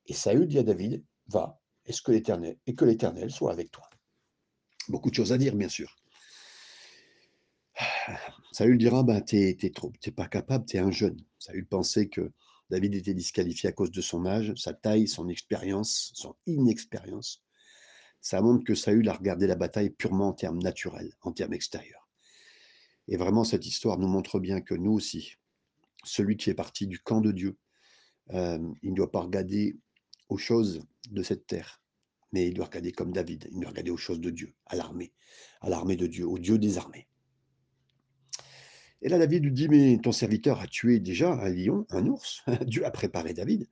Et 0.05 0.13
Saül 0.13 0.47
dit 0.47 0.59
à 0.59 0.63
David, 0.63 1.03
va, 1.27 1.59
est-ce 1.85 2.01
que 2.03 2.11
l'Éternel, 2.11 2.57
et 2.67 2.75
que 2.75 2.85
l'Éternel 2.85 3.31
soit 3.31 3.51
avec 3.51 3.71
toi? 3.71 3.89
Beaucoup 4.87 5.09
de 5.09 5.15
choses 5.15 5.33
à 5.33 5.37
dire, 5.39 5.55
bien 5.55 5.69
sûr. 5.69 5.95
Saül 8.51 8.77
dira, 8.77 9.01
ben, 9.01 9.21
t'es, 9.21 9.57
t'es, 9.59 10.11
pas 10.11 10.27
capable, 10.27 10.65
tu 10.65 10.77
es 10.77 10.79
un 10.79 10.91
jeune. 10.91 11.19
Saül 11.39 11.65
pensait 11.65 12.07
que 12.07 12.31
David 12.69 12.93
était 12.93 13.15
disqualifié 13.15 13.69
à 13.69 13.71
cause 13.71 13.91
de 13.91 14.01
son 14.01 14.27
âge, 14.27 14.53
sa 14.55 14.73
taille, 14.73 15.07
son 15.07 15.27
expérience, 15.27 16.11
son 16.13 16.35
inexpérience 16.45 17.44
ça 18.25 18.41
montre 18.41 18.63
que 18.63 18.73
Saül 18.73 19.07
a 19.07 19.13
regardé 19.13 19.45
la 19.45 19.53
bataille 19.53 19.91
purement 19.91 20.29
en 20.29 20.33
termes 20.33 20.57
naturels, 20.57 21.13
en 21.21 21.31
termes 21.31 21.53
extérieurs. 21.53 22.09
Et 23.07 23.17
vraiment, 23.17 23.43
cette 23.43 23.67
histoire 23.67 23.99
nous 23.99 24.07
montre 24.07 24.39
bien 24.39 24.61
que 24.61 24.73
nous 24.73 24.93
aussi, 24.93 25.35
celui 26.03 26.35
qui 26.35 26.49
est 26.49 26.55
parti 26.55 26.87
du 26.87 26.97
camp 26.97 27.21
de 27.21 27.31
Dieu, 27.31 27.55
euh, 28.33 28.57
il 28.81 28.89
ne 28.89 28.95
doit 28.95 29.11
pas 29.11 29.19
regarder 29.19 29.77
aux 30.27 30.39
choses 30.39 30.81
de 31.11 31.21
cette 31.21 31.45
terre, 31.45 31.83
mais 32.31 32.47
il 32.47 32.55
doit 32.55 32.65
regarder 32.65 32.91
comme 32.91 33.13
David, 33.13 33.47
il 33.51 33.59
doit 33.59 33.69
regarder 33.69 33.91
aux 33.91 33.97
choses 33.97 34.21
de 34.21 34.31
Dieu, 34.31 34.55
à 34.65 34.75
l'armée, 34.75 35.13
à 35.61 35.69
l'armée 35.69 35.95
de 35.95 36.07
Dieu, 36.07 36.27
au 36.27 36.39
Dieu 36.39 36.57
des 36.57 36.79
armées. 36.79 37.07
Et 39.03 39.09
là, 39.09 39.19
David 39.19 39.43
lui 39.43 39.51
dit, 39.51 39.67
mais 39.67 39.99
ton 40.01 40.11
serviteur 40.11 40.61
a 40.61 40.65
tué 40.65 40.99
déjà 40.99 41.31
un 41.31 41.49
lion, 41.49 41.85
un 41.91 42.07
ours. 42.07 42.41
Dieu 42.65 42.87
a 42.87 42.89
préparé 42.89 43.35
David. 43.35 43.69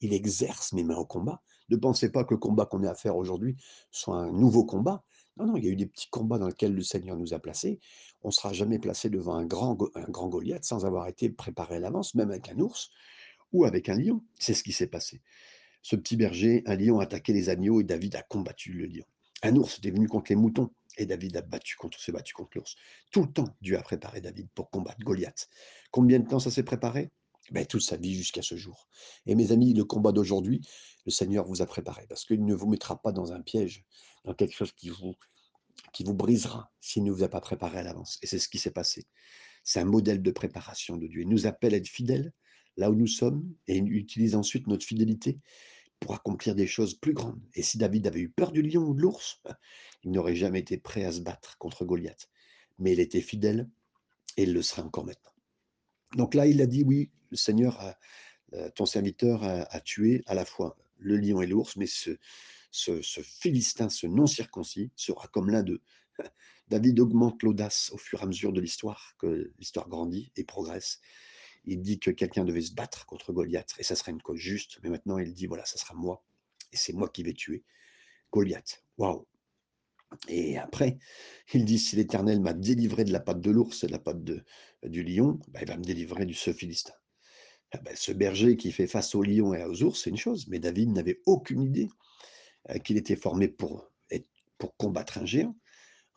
Il 0.00 0.12
exerce 0.12 0.72
mes 0.74 0.84
mains 0.84 0.94
au 0.94 1.06
combat. 1.06 1.42
Ne 1.68 1.76
pensez 1.76 2.10
pas 2.10 2.24
que 2.24 2.34
le 2.34 2.38
combat 2.38 2.66
qu'on 2.66 2.82
est 2.82 2.88
à 2.88 2.94
faire 2.94 3.16
aujourd'hui 3.16 3.56
soit 3.90 4.16
un 4.16 4.32
nouveau 4.32 4.64
combat. 4.64 5.04
Non, 5.36 5.46
non, 5.46 5.56
il 5.56 5.64
y 5.64 5.68
a 5.68 5.70
eu 5.70 5.76
des 5.76 5.86
petits 5.86 6.08
combats 6.08 6.38
dans 6.38 6.48
lesquels 6.48 6.74
le 6.74 6.82
Seigneur 6.82 7.16
nous 7.16 7.34
a 7.34 7.38
placés. 7.38 7.78
On 8.22 8.28
ne 8.28 8.32
sera 8.32 8.52
jamais 8.52 8.78
placé 8.78 9.10
devant 9.10 9.34
un 9.34 9.44
grand, 9.44 9.76
un 9.94 10.08
grand 10.08 10.28
Goliath 10.28 10.64
sans 10.64 10.86
avoir 10.86 11.08
été 11.08 11.28
préparé 11.28 11.76
à 11.76 11.80
l'avance, 11.80 12.14
même 12.14 12.30
avec 12.30 12.48
un 12.48 12.58
ours 12.58 12.90
ou 13.52 13.64
avec 13.64 13.88
un 13.88 13.96
lion. 13.96 14.24
C'est 14.38 14.54
ce 14.54 14.62
qui 14.62 14.72
s'est 14.72 14.86
passé. 14.86 15.20
Ce 15.82 15.94
petit 15.94 16.16
berger, 16.16 16.62
un 16.66 16.76
lion 16.76 17.00
a 17.00 17.04
attaqué 17.04 17.32
les 17.32 17.48
agneaux 17.48 17.80
et 17.80 17.84
David 17.84 18.16
a 18.16 18.22
combattu 18.22 18.72
le 18.72 18.86
lion. 18.86 19.04
Un 19.42 19.54
ours 19.56 19.78
était 19.78 19.90
venu 19.90 20.08
contre 20.08 20.32
les 20.32 20.36
moutons 20.36 20.70
et 20.96 21.06
David 21.06 21.36
a 21.36 21.42
battu 21.42 21.76
contre, 21.76 22.00
s'est 22.00 22.12
battu 22.12 22.32
contre 22.32 22.52
l'ours. 22.56 22.74
Tout 23.12 23.22
le 23.22 23.32
temps, 23.32 23.48
Dieu 23.60 23.78
a 23.78 23.82
préparé 23.82 24.20
David 24.20 24.48
pour 24.54 24.70
combattre 24.70 24.98
Goliath. 25.00 25.48
Combien 25.90 26.18
de 26.18 26.26
temps 26.26 26.40
ça 26.40 26.50
s'est 26.50 26.62
préparé? 26.62 27.10
Ben, 27.50 27.64
toute 27.64 27.82
sa 27.82 27.96
vie 27.96 28.14
jusqu'à 28.14 28.42
ce 28.42 28.56
jour. 28.56 28.88
Et 29.26 29.34
mes 29.34 29.52
amis, 29.52 29.72
le 29.72 29.84
combat 29.84 30.12
d'aujourd'hui, 30.12 30.60
le 31.04 31.12
Seigneur 31.12 31.46
vous 31.46 31.62
a 31.62 31.66
préparé 31.66 32.06
parce 32.08 32.24
qu'il 32.24 32.44
ne 32.44 32.54
vous 32.54 32.66
mettra 32.66 33.00
pas 33.00 33.12
dans 33.12 33.32
un 33.32 33.40
piège, 33.40 33.84
dans 34.24 34.34
quelque 34.34 34.54
chose 34.54 34.72
qui 34.72 34.88
vous, 34.88 35.14
qui 35.92 36.02
vous 36.02 36.14
brisera 36.14 36.72
s'il 36.80 37.04
ne 37.04 37.12
vous 37.12 37.22
a 37.22 37.28
pas 37.28 37.40
préparé 37.40 37.78
à 37.78 37.82
l'avance. 37.82 38.18
Et 38.22 38.26
c'est 38.26 38.38
ce 38.38 38.48
qui 38.48 38.58
s'est 38.58 38.72
passé. 38.72 39.06
C'est 39.62 39.80
un 39.80 39.84
modèle 39.84 40.22
de 40.22 40.30
préparation 40.30 40.96
de 40.96 41.06
Dieu. 41.06 41.22
Il 41.22 41.28
nous 41.28 41.46
appelle 41.46 41.74
à 41.74 41.76
être 41.76 41.88
fidèles 41.88 42.32
là 42.76 42.90
où 42.90 42.94
nous 42.94 43.06
sommes 43.06 43.48
et 43.68 43.76
il 43.76 43.92
utilise 43.92 44.34
ensuite 44.34 44.66
notre 44.66 44.84
fidélité 44.84 45.38
pour 46.00 46.14
accomplir 46.14 46.54
des 46.54 46.66
choses 46.66 46.94
plus 46.94 47.14
grandes. 47.14 47.40
Et 47.54 47.62
si 47.62 47.78
David 47.78 48.06
avait 48.06 48.20
eu 48.20 48.28
peur 48.28 48.52
du 48.52 48.62
lion 48.62 48.82
ou 48.82 48.94
de 48.94 49.00
l'ours, 49.00 49.40
il 50.04 50.10
n'aurait 50.10 50.36
jamais 50.36 50.60
été 50.60 50.76
prêt 50.76 51.04
à 51.04 51.12
se 51.12 51.20
battre 51.20 51.56
contre 51.58 51.84
Goliath. 51.84 52.28
Mais 52.78 52.92
il 52.92 53.00
était 53.00 53.20
fidèle 53.20 53.68
et 54.36 54.42
il 54.42 54.52
le 54.52 54.62
sera 54.62 54.82
encore 54.82 55.06
maintenant. 55.06 55.35
Donc 56.14 56.34
là, 56.34 56.46
il 56.46 56.60
a 56.62 56.66
dit, 56.66 56.82
oui, 56.84 57.10
le 57.30 57.36
Seigneur, 57.36 57.96
euh, 58.52 58.70
ton 58.74 58.86
serviteur 58.86 59.42
a, 59.42 59.80
tué 59.80 60.22
à 60.26 60.34
la 60.34 60.44
fois 60.44 60.76
le 60.98 61.16
lion 61.16 61.42
et 61.42 61.46
l'ours, 61.46 61.76
mais 61.76 61.86
ce, 61.86 62.16
Philistin, 63.22 63.88
ce 63.88 64.06
non-circoncis, 64.06 64.90
sera 64.96 65.28
comme 65.28 65.50
l'un 65.50 65.62
d'eux. 65.62 65.82
David 66.68 67.00
augmente 67.00 67.42
l'audace 67.42 67.90
au 67.92 67.98
fur 67.98 68.20
et 68.20 68.22
à 68.22 68.26
mesure 68.26 68.52
de 68.52 68.60
l'histoire, 68.60 69.14
que 69.18 69.52
l'histoire 69.58 69.88
grandit 69.88 70.32
et 70.36 70.44
progresse. 70.44 71.00
Il 71.64 71.82
dit 71.82 71.98
que 71.98 72.10
quelqu'un 72.10 72.44
devait 72.44 72.62
se 72.62 72.72
battre 72.72 73.06
contre 73.06 73.32
Goliath, 73.32 73.74
et 73.78 73.82
ça 73.82 73.96
serait 73.96 74.12
une 74.12 74.22
cause 74.22 74.38
juste, 74.38 74.78
mais 74.82 74.90
maintenant 74.90 75.18
il 75.18 75.34
dit, 75.34 75.46
voilà, 75.46 75.64
ça 75.64 75.78
sera 75.78 75.94
moi, 75.94 76.24
et 76.72 76.76
c'est 76.76 76.92
moi 76.92 77.08
qui 77.08 77.22
vais 77.22 77.34
tuer 77.34 77.64
Goliath. 78.32 78.84
Waouh 78.98 79.26
et 80.28 80.58
après, 80.58 80.98
il 81.52 81.64
dit, 81.64 81.78
si 81.78 81.96
l'Éternel 81.96 82.40
m'a 82.40 82.52
délivré 82.52 83.04
de 83.04 83.12
la 83.12 83.20
patte 83.20 83.40
de 83.40 83.50
l'ours 83.50 83.84
et 83.84 83.86
de 83.86 83.92
la 83.92 83.98
patte 83.98 84.22
de, 84.22 84.44
du 84.84 85.02
lion, 85.02 85.40
bah, 85.48 85.60
il 85.62 85.68
va 85.68 85.76
me 85.76 85.84
délivrer 85.84 86.26
du 86.26 86.34
ce 86.34 86.52
Philistin. 86.52 86.94
Ah 87.72 87.78
bah, 87.78 87.90
ce 87.94 88.12
berger 88.12 88.56
qui 88.56 88.72
fait 88.72 88.86
face 88.86 89.14
au 89.14 89.22
lion 89.22 89.54
et 89.54 89.64
aux 89.64 89.82
ours, 89.82 90.02
c'est 90.02 90.10
une 90.10 90.16
chose, 90.16 90.46
mais 90.48 90.58
David 90.58 90.90
n'avait 90.90 91.20
aucune 91.26 91.62
idée 91.62 91.88
euh, 92.70 92.78
qu'il 92.78 92.96
était 92.96 93.16
formé 93.16 93.48
pour, 93.48 93.90
combattre 94.78 95.18
un 95.18 95.26
géant. 95.26 95.56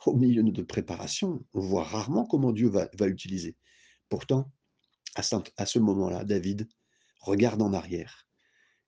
Au 0.05 0.15
milieu 0.15 0.43
de 0.43 0.63
préparation, 0.63 1.45
on 1.53 1.59
voit 1.59 1.83
rarement 1.83 2.25
comment 2.25 2.53
Dieu 2.53 2.69
va, 2.69 2.89
va 2.97 3.07
utiliser. 3.07 3.57
Pourtant, 4.07 4.49
à 5.15 5.65
ce 5.65 5.79
moment-là, 5.79 6.23
David 6.23 6.69
regarde 7.19 7.61
en 7.61 7.73
arrière 7.73 8.27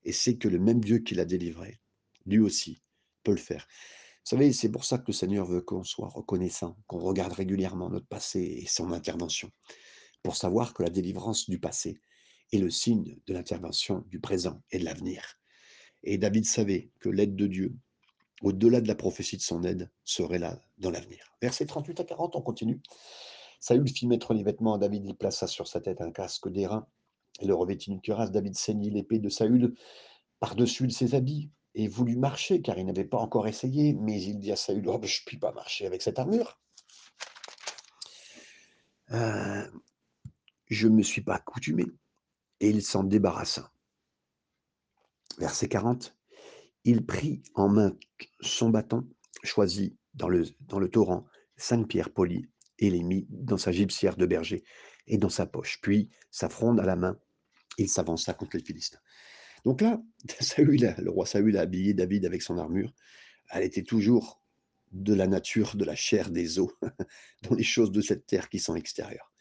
et 0.04 0.12
sait 0.12 0.36
que 0.38 0.48
le 0.48 0.58
même 0.58 0.80
Dieu 0.80 0.98
qui 0.98 1.14
l'a 1.14 1.26
délivré, 1.26 1.80
lui 2.24 2.38
aussi, 2.38 2.82
peut 3.22 3.32
le 3.32 3.36
faire. 3.36 3.68
Savez, 4.24 4.52
c'est 4.52 4.70
pour 4.70 4.84
ça 4.84 4.98
que 4.98 5.08
le 5.08 5.12
Seigneur 5.12 5.46
veut 5.46 5.62
qu'on 5.62 5.82
soit 5.82 6.08
reconnaissant, 6.08 6.76
qu'on 6.86 7.00
regarde 7.00 7.32
régulièrement 7.32 7.90
notre 7.90 8.06
passé 8.06 8.40
et 8.40 8.66
son 8.66 8.92
intervention, 8.92 9.50
pour 10.22 10.36
savoir 10.36 10.74
que 10.74 10.84
la 10.84 10.90
délivrance 10.90 11.50
du 11.50 11.58
passé 11.58 12.00
est 12.52 12.58
le 12.58 12.70
signe 12.70 13.18
de 13.26 13.34
l'intervention 13.34 14.04
du 14.08 14.20
présent 14.20 14.62
et 14.70 14.78
de 14.78 14.84
l'avenir. 14.84 15.40
Et 16.04 16.18
David 16.18 16.44
savait 16.44 16.90
que 17.00 17.08
l'aide 17.08 17.34
de 17.34 17.48
Dieu, 17.48 17.74
au-delà 18.42 18.80
de 18.80 18.88
la 18.88 18.94
prophétie 18.94 19.36
de 19.36 19.42
son 19.42 19.64
aide, 19.64 19.90
serait 20.04 20.38
là 20.38 20.60
dans 20.78 20.90
l'avenir. 20.90 21.34
Verset 21.40 21.66
38 21.66 22.00
à 22.00 22.04
40, 22.04 22.36
on 22.36 22.42
continue. 22.42 22.80
Saül 23.58 23.88
fit 23.88 24.06
mettre 24.06 24.34
les 24.34 24.42
vêtements 24.44 24.78
David, 24.78 25.04
il 25.04 25.16
plaça 25.16 25.48
sur 25.48 25.66
sa 25.66 25.80
tête 25.80 26.00
un 26.00 26.12
casque 26.12 26.48
d'airain 26.48 26.86
et 27.40 27.46
le 27.46 27.54
revêtit 27.54 27.90
d'une 27.90 28.00
cuirasse. 28.00 28.30
David 28.30 28.56
saignit 28.56 28.90
l'épée 28.90 29.18
de 29.18 29.28
Saül 29.28 29.74
par-dessus 30.38 30.90
ses 30.90 31.14
habits 31.14 31.50
et 31.74 31.88
voulut 31.88 32.16
marcher, 32.16 32.60
car 32.60 32.78
il 32.78 32.86
n'avait 32.86 33.04
pas 33.04 33.18
encore 33.18 33.48
essayé, 33.48 33.94
mais 33.94 34.20
il 34.22 34.38
dit 34.38 34.52
à 34.52 34.56
Saül, 34.56 34.86
oh, 34.88 34.98
ben, 34.98 35.08
je 35.08 35.20
ne 35.20 35.26
puis 35.26 35.38
pas 35.38 35.52
marcher 35.52 35.86
avec 35.86 36.02
cette 36.02 36.18
armure. 36.18 36.60
Euh, 39.12 39.66
je 40.66 40.88
ne 40.88 40.94
me 40.94 41.02
suis 41.02 41.22
pas 41.22 41.36
accoutumé. 41.36 41.86
Et 42.60 42.68
il 42.70 42.82
s'en 42.82 43.04
débarrassa. 43.04 43.72
Verset 45.38 45.68
40. 45.68 46.16
Il 46.84 47.06
prit 47.06 47.42
en 47.54 47.68
main 47.68 47.96
son 48.40 48.70
bâton, 48.70 49.08
choisit 49.42 49.96
dans 50.14 50.28
le, 50.28 50.44
dans 50.60 50.78
le 50.78 50.88
torrent 50.88 51.26
cinq 51.56 51.88
pierres 51.88 52.12
polies, 52.12 52.48
et 52.78 52.90
les 52.90 53.02
mit 53.02 53.26
dans 53.30 53.58
sa 53.58 53.72
gypsière 53.72 54.16
de 54.16 54.26
berger 54.26 54.64
et 55.06 55.18
dans 55.18 55.28
sa 55.28 55.46
poche. 55.46 55.80
Puis, 55.80 56.10
sa 56.30 56.48
fronde 56.48 56.80
à 56.80 56.84
la 56.84 56.96
main, 56.96 57.18
il 57.78 57.88
s'avança 57.88 58.34
contre 58.34 58.56
les 58.56 58.62
Philistins. 58.62 58.98
Donc 59.64 59.80
là, 59.80 60.02
le 60.58 61.08
roi 61.08 61.26
Saül 61.26 61.56
a 61.56 61.62
habillé 61.62 61.94
David 61.94 62.26
avec 62.26 62.42
son 62.42 62.58
armure. 62.58 62.92
Elle 63.50 63.64
était 63.64 63.82
toujours 63.82 64.42
de 64.92 65.14
la 65.14 65.26
nature, 65.26 65.76
de 65.76 65.84
la 65.84 65.94
chair, 65.94 66.30
des 66.30 66.58
os, 66.58 66.70
dans 67.42 67.54
les 67.54 67.62
choses 67.62 67.92
de 67.92 68.00
cette 68.00 68.26
terre 68.26 68.48
qui 68.48 68.58
sont 68.58 68.76
extérieures. 68.76 69.32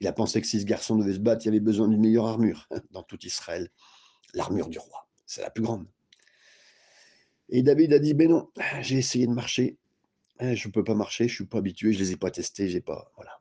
Il 0.00 0.06
a 0.06 0.12
pensé 0.12 0.40
que 0.40 0.46
si 0.46 0.60
ce 0.60 0.64
garçon 0.64 0.96
devait 0.96 1.14
se 1.14 1.18
battre, 1.18 1.44
il 1.44 1.50
avait 1.50 1.60
besoin 1.60 1.88
d'une 1.88 2.00
meilleure 2.00 2.26
armure. 2.26 2.68
Dans 2.90 3.02
tout 3.02 3.18
Israël, 3.26 3.70
l'armure 4.34 4.68
du 4.68 4.78
roi, 4.78 5.08
c'est 5.26 5.42
la 5.42 5.50
plus 5.50 5.62
grande. 5.62 5.86
Et 7.50 7.62
David 7.62 7.92
a 7.92 7.98
dit, 7.98 8.14
ben 8.14 8.30
non, 8.30 8.50
j'ai 8.80 8.98
essayé 8.98 9.26
de 9.26 9.32
marcher, 9.32 9.76
hein, 10.38 10.54
je 10.54 10.68
ne 10.68 10.72
peux 10.72 10.84
pas 10.84 10.94
marcher, 10.94 11.28
je 11.28 11.32
ne 11.32 11.36
suis 11.36 11.46
pas 11.46 11.58
habitué, 11.58 11.92
je 11.92 11.98
ne 11.98 12.04
les 12.04 12.12
ai 12.12 12.16
pas 12.16 12.30
testés, 12.30 12.68
j'ai 12.68 12.80
pas... 12.80 13.12
Voilà. 13.16 13.32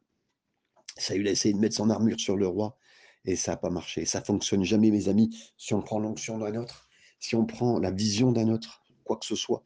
Saül 0.98 1.28
a 1.28 1.32
essayé 1.32 1.54
de 1.54 1.60
mettre 1.60 1.76
son 1.76 1.90
armure 1.90 2.20
sur 2.20 2.36
le 2.36 2.48
roi, 2.48 2.78
et 3.26 3.36
ça 3.36 3.52
n'a 3.52 3.58
pas 3.58 3.70
marché. 3.70 4.06
Ça 4.06 4.22
fonctionne 4.22 4.64
jamais, 4.64 4.92
mes 4.92 5.10
amis, 5.10 5.38
si 5.58 5.74
on 5.74 5.82
prend 5.82 6.00
l'onction 6.00 6.38
d'un 6.38 6.56
autre, 6.56 6.90
si 7.20 7.36
on 7.36 7.46
prend 7.46 7.80
la 7.80 7.92
vision 7.92 8.32
d'un 8.32 8.50
autre, 8.50 8.84
quoi 9.04 9.18
que 9.18 9.26
ce 9.26 9.36
soit. 9.36 9.64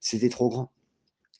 C'était 0.00 0.28
trop 0.28 0.48
grand. 0.48 0.72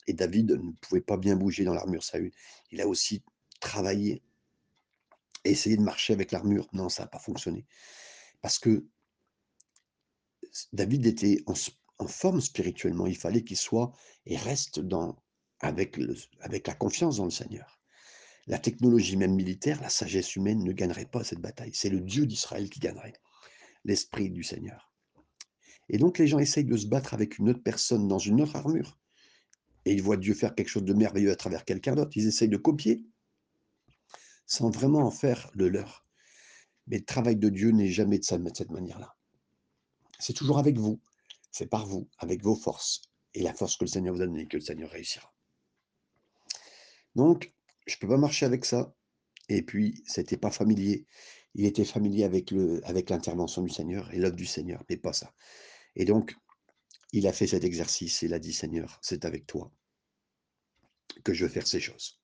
Et 0.06 0.12
David 0.12 0.52
ne 0.52 0.72
pouvait 0.80 1.00
pas 1.00 1.16
bien 1.16 1.36
bouger 1.36 1.64
dans 1.64 1.74
l'armure 1.74 2.04
Saül. 2.04 2.32
Il 2.70 2.80
a 2.80 2.86
aussi 2.86 3.22
travaillé, 3.60 4.22
essayé 5.44 5.76
de 5.76 5.82
marcher 5.82 6.12
avec 6.12 6.30
l'armure. 6.30 6.68
Non, 6.72 6.88
ça 6.88 7.02
n'a 7.02 7.08
pas 7.08 7.18
fonctionné. 7.18 7.66
Parce 8.40 8.58
que 8.58 8.86
David 10.72 11.06
était 11.06 11.42
en, 11.46 11.54
forme 12.06 12.40
spirituellement. 12.40 13.06
Il 13.06 13.16
fallait 13.16 13.42
qu'il 13.42 13.56
soit 13.56 13.92
et 14.26 14.36
reste 14.36 14.80
dans, 14.80 15.16
avec, 15.60 15.98
avec 16.40 16.66
la 16.68 16.74
confiance 16.74 17.16
dans 17.16 17.24
le 17.24 17.30
Seigneur. 17.30 17.80
La 18.46 18.58
technologie 18.58 19.16
même 19.16 19.34
militaire, 19.34 19.80
la 19.80 19.88
sagesse 19.88 20.36
humaine 20.36 20.62
ne 20.62 20.72
gagnerait 20.72 21.06
pas 21.06 21.24
cette 21.24 21.40
bataille. 21.40 21.72
C'est 21.74 21.88
le 21.88 22.00
Dieu 22.00 22.26
d'Israël 22.26 22.70
qui 22.70 22.78
gagnerait, 22.78 23.14
l'Esprit 23.84 24.30
du 24.30 24.44
Seigneur. 24.44 24.92
Et 25.88 25.98
donc 25.98 26.18
les 26.18 26.26
gens 26.26 26.38
essayent 26.38 26.64
de 26.64 26.76
se 26.76 26.86
battre 26.86 27.14
avec 27.14 27.38
une 27.38 27.48
autre 27.50 27.62
personne 27.62 28.08
dans 28.08 28.18
une 28.18 28.40
autre 28.40 28.56
armure. 28.56 28.98
Et 29.84 29.92
ils 29.92 30.02
voient 30.02 30.16
Dieu 30.16 30.34
faire 30.34 30.54
quelque 30.54 30.68
chose 30.68 30.84
de 30.84 30.94
merveilleux 30.94 31.30
à 31.30 31.36
travers 31.36 31.64
quelqu'un 31.64 31.94
d'autre. 31.94 32.16
Ils 32.16 32.26
essayent 32.26 32.48
de 32.48 32.56
copier 32.56 33.04
sans 34.46 34.70
vraiment 34.70 35.00
en 35.00 35.10
faire 35.10 35.50
le 35.54 35.68
leur. 35.68 36.04
Mais 36.86 36.98
le 36.98 37.04
travail 37.04 37.36
de 37.36 37.48
Dieu 37.48 37.70
n'est 37.70 37.90
jamais 37.90 38.18
de 38.18 38.24
cette 38.24 38.70
manière-là. 38.70 39.16
C'est 40.18 40.32
toujours 40.32 40.58
avec 40.58 40.78
vous, 40.78 41.00
c'est 41.50 41.66
par 41.66 41.86
vous, 41.86 42.08
avec 42.18 42.42
vos 42.42 42.54
forces 42.54 43.02
et 43.34 43.42
la 43.42 43.52
force 43.52 43.76
que 43.76 43.84
le 43.84 43.90
Seigneur 43.90 44.14
vous 44.14 44.22
a 44.22 44.26
donnée 44.26 44.46
que 44.46 44.56
le 44.56 44.62
Seigneur 44.62 44.90
réussira. 44.90 45.32
Donc, 47.16 47.52
je 47.86 47.96
ne 47.96 48.00
peux 48.00 48.08
pas 48.08 48.16
marcher 48.16 48.46
avec 48.46 48.64
ça. 48.64 48.94
Et 49.48 49.62
puis, 49.62 50.02
c'était 50.06 50.36
pas 50.36 50.50
familier. 50.50 51.06
Il 51.54 51.64
était 51.64 51.84
familier 51.84 52.24
avec 52.24 53.10
l'intervention 53.10 53.62
du 53.62 53.70
Seigneur 53.72 54.12
et 54.12 54.18
l'œuvre 54.18 54.36
du 54.36 54.46
Seigneur, 54.46 54.84
mais 54.90 54.96
pas 54.96 55.12
ça. 55.12 55.32
Et 55.94 56.04
donc, 56.04 56.36
il 57.12 57.26
a 57.26 57.32
fait 57.32 57.46
cet 57.46 57.64
exercice. 57.64 58.22
Il 58.22 58.34
a 58.34 58.38
dit, 58.38 58.52
Seigneur, 58.52 58.98
c'est 59.02 59.24
avec 59.24 59.46
toi 59.46 59.72
que 61.24 61.32
je 61.32 61.44
veux 61.44 61.50
faire 61.50 61.66
ces 61.66 61.80
choses. 61.80 62.20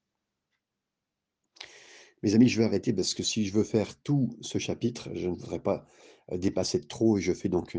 Mes 2.23 2.35
amis, 2.35 2.49
je 2.49 2.59
vais 2.59 2.65
arrêter 2.65 2.93
parce 2.93 3.15
que 3.15 3.23
si 3.23 3.47
je 3.47 3.53
veux 3.53 3.65
faire 3.65 4.01
tout 4.03 4.37
ce 4.43 4.59
chapitre, 4.59 5.11
je 5.15 5.29
ne 5.29 5.35
voudrais 5.35 5.63
pas 5.63 5.87
euh, 6.31 6.39
dépasser 6.39 6.87
trop 6.87 7.19
et 7.19 7.21
je 7.21 7.33
fais 7.33 7.49
donc 7.49 7.77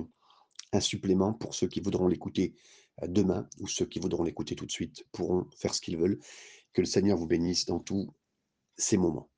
un 0.74 0.80
supplément 0.82 1.34
pour 1.34 1.56
ceux 1.56 1.68
qui 1.68 1.80
voudront 1.80 2.08
l'écouter 2.08 2.56
euh, 3.02 3.08
demain 3.08 3.48
ou 3.60 3.68
ceux 3.68 3.86
qui 3.86 4.00
voudront 4.00 4.24
l'écouter 4.24 4.56
tout 4.56 4.66
de 4.66 4.72
suite 4.72 5.06
pourront 5.14 5.48
faire 5.56 5.74
ce 5.74 5.82
qu'ils 5.82 5.98
veulent. 5.98 6.20
Que 6.74 6.82
le 6.82 6.86
Seigneur 6.86 7.18
vous 7.18 7.28
bénisse 7.28 7.66
dans 7.66 7.80
tous 7.80 8.14
ces 8.78 8.98
moments. 8.98 9.30